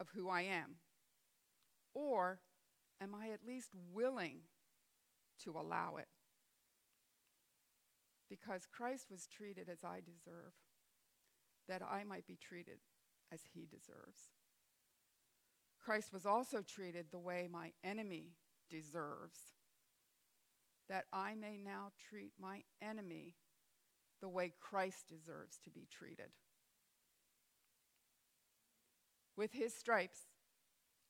of 0.00 0.08
who 0.14 0.30
I 0.30 0.40
am? 0.40 0.76
Or 1.92 2.40
at 3.36 3.46
least 3.46 3.70
willing 3.92 4.38
to 5.44 5.50
allow 5.50 5.96
it? 5.96 6.08
Because 8.30 8.66
Christ 8.66 9.10
was 9.10 9.26
treated 9.26 9.68
as 9.68 9.84
I 9.84 10.00
deserve, 10.00 10.54
that 11.68 11.82
I 11.82 12.04
might 12.04 12.26
be 12.26 12.38
treated 12.40 12.78
as 13.32 13.40
he 13.52 13.66
deserves. 13.66 14.30
Christ 15.78 16.12
was 16.12 16.24
also 16.24 16.62
treated 16.62 17.06
the 17.10 17.18
way 17.18 17.48
my 17.50 17.72
enemy 17.84 18.32
deserves, 18.70 19.38
that 20.88 21.04
I 21.12 21.34
may 21.34 21.58
now 21.62 21.90
treat 22.08 22.32
my 22.40 22.62
enemy 22.80 23.34
the 24.22 24.28
way 24.28 24.52
Christ 24.60 25.08
deserves 25.08 25.58
to 25.64 25.70
be 25.70 25.86
treated. 25.90 26.30
With 29.36 29.52
his 29.52 29.74
stripes, 29.74 30.20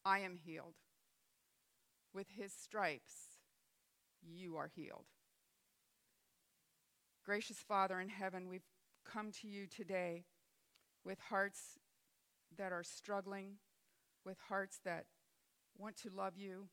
I 0.04 0.18
am 0.18 0.36
healed. 0.36 0.74
With 2.16 2.28
his 2.34 2.50
stripes, 2.50 3.12
you 4.22 4.56
are 4.56 4.70
healed. 4.74 5.04
Gracious 7.26 7.58
Father 7.58 8.00
in 8.00 8.08
heaven, 8.08 8.48
we've 8.48 8.64
come 9.04 9.30
to 9.42 9.46
you 9.46 9.66
today 9.66 10.24
with 11.04 11.18
hearts 11.28 11.78
that 12.56 12.72
are 12.72 12.82
struggling 12.82 13.56
with 14.24 14.38
hearts 14.48 14.80
that 14.86 15.04
want 15.76 15.94
to 15.98 16.08
love 16.08 16.38
you, 16.38 16.68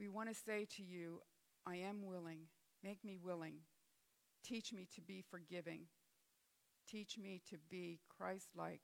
we 0.00 0.08
want 0.08 0.28
to 0.28 0.34
say 0.34 0.66
to 0.76 0.82
you, 0.82 1.20
I 1.64 1.76
am 1.76 2.04
willing. 2.04 2.48
Make 2.82 3.04
me 3.04 3.16
willing. 3.16 3.58
Teach 4.44 4.72
me 4.72 4.88
to 4.96 5.00
be 5.00 5.22
forgiving. 5.30 5.82
Teach 6.90 7.18
me 7.18 7.40
to 7.50 7.56
be 7.70 8.00
Christ 8.08 8.48
like 8.56 8.80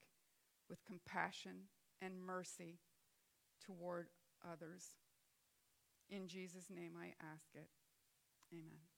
with 0.70 0.84
compassion 0.84 1.70
and 2.00 2.22
mercy 2.22 2.78
toward 3.60 4.06
others. 4.48 4.90
In 6.08 6.28
Jesus' 6.28 6.70
name 6.70 6.96
I 6.96 7.14
ask 7.20 7.54
it. 7.54 7.68
Amen. 8.52 8.93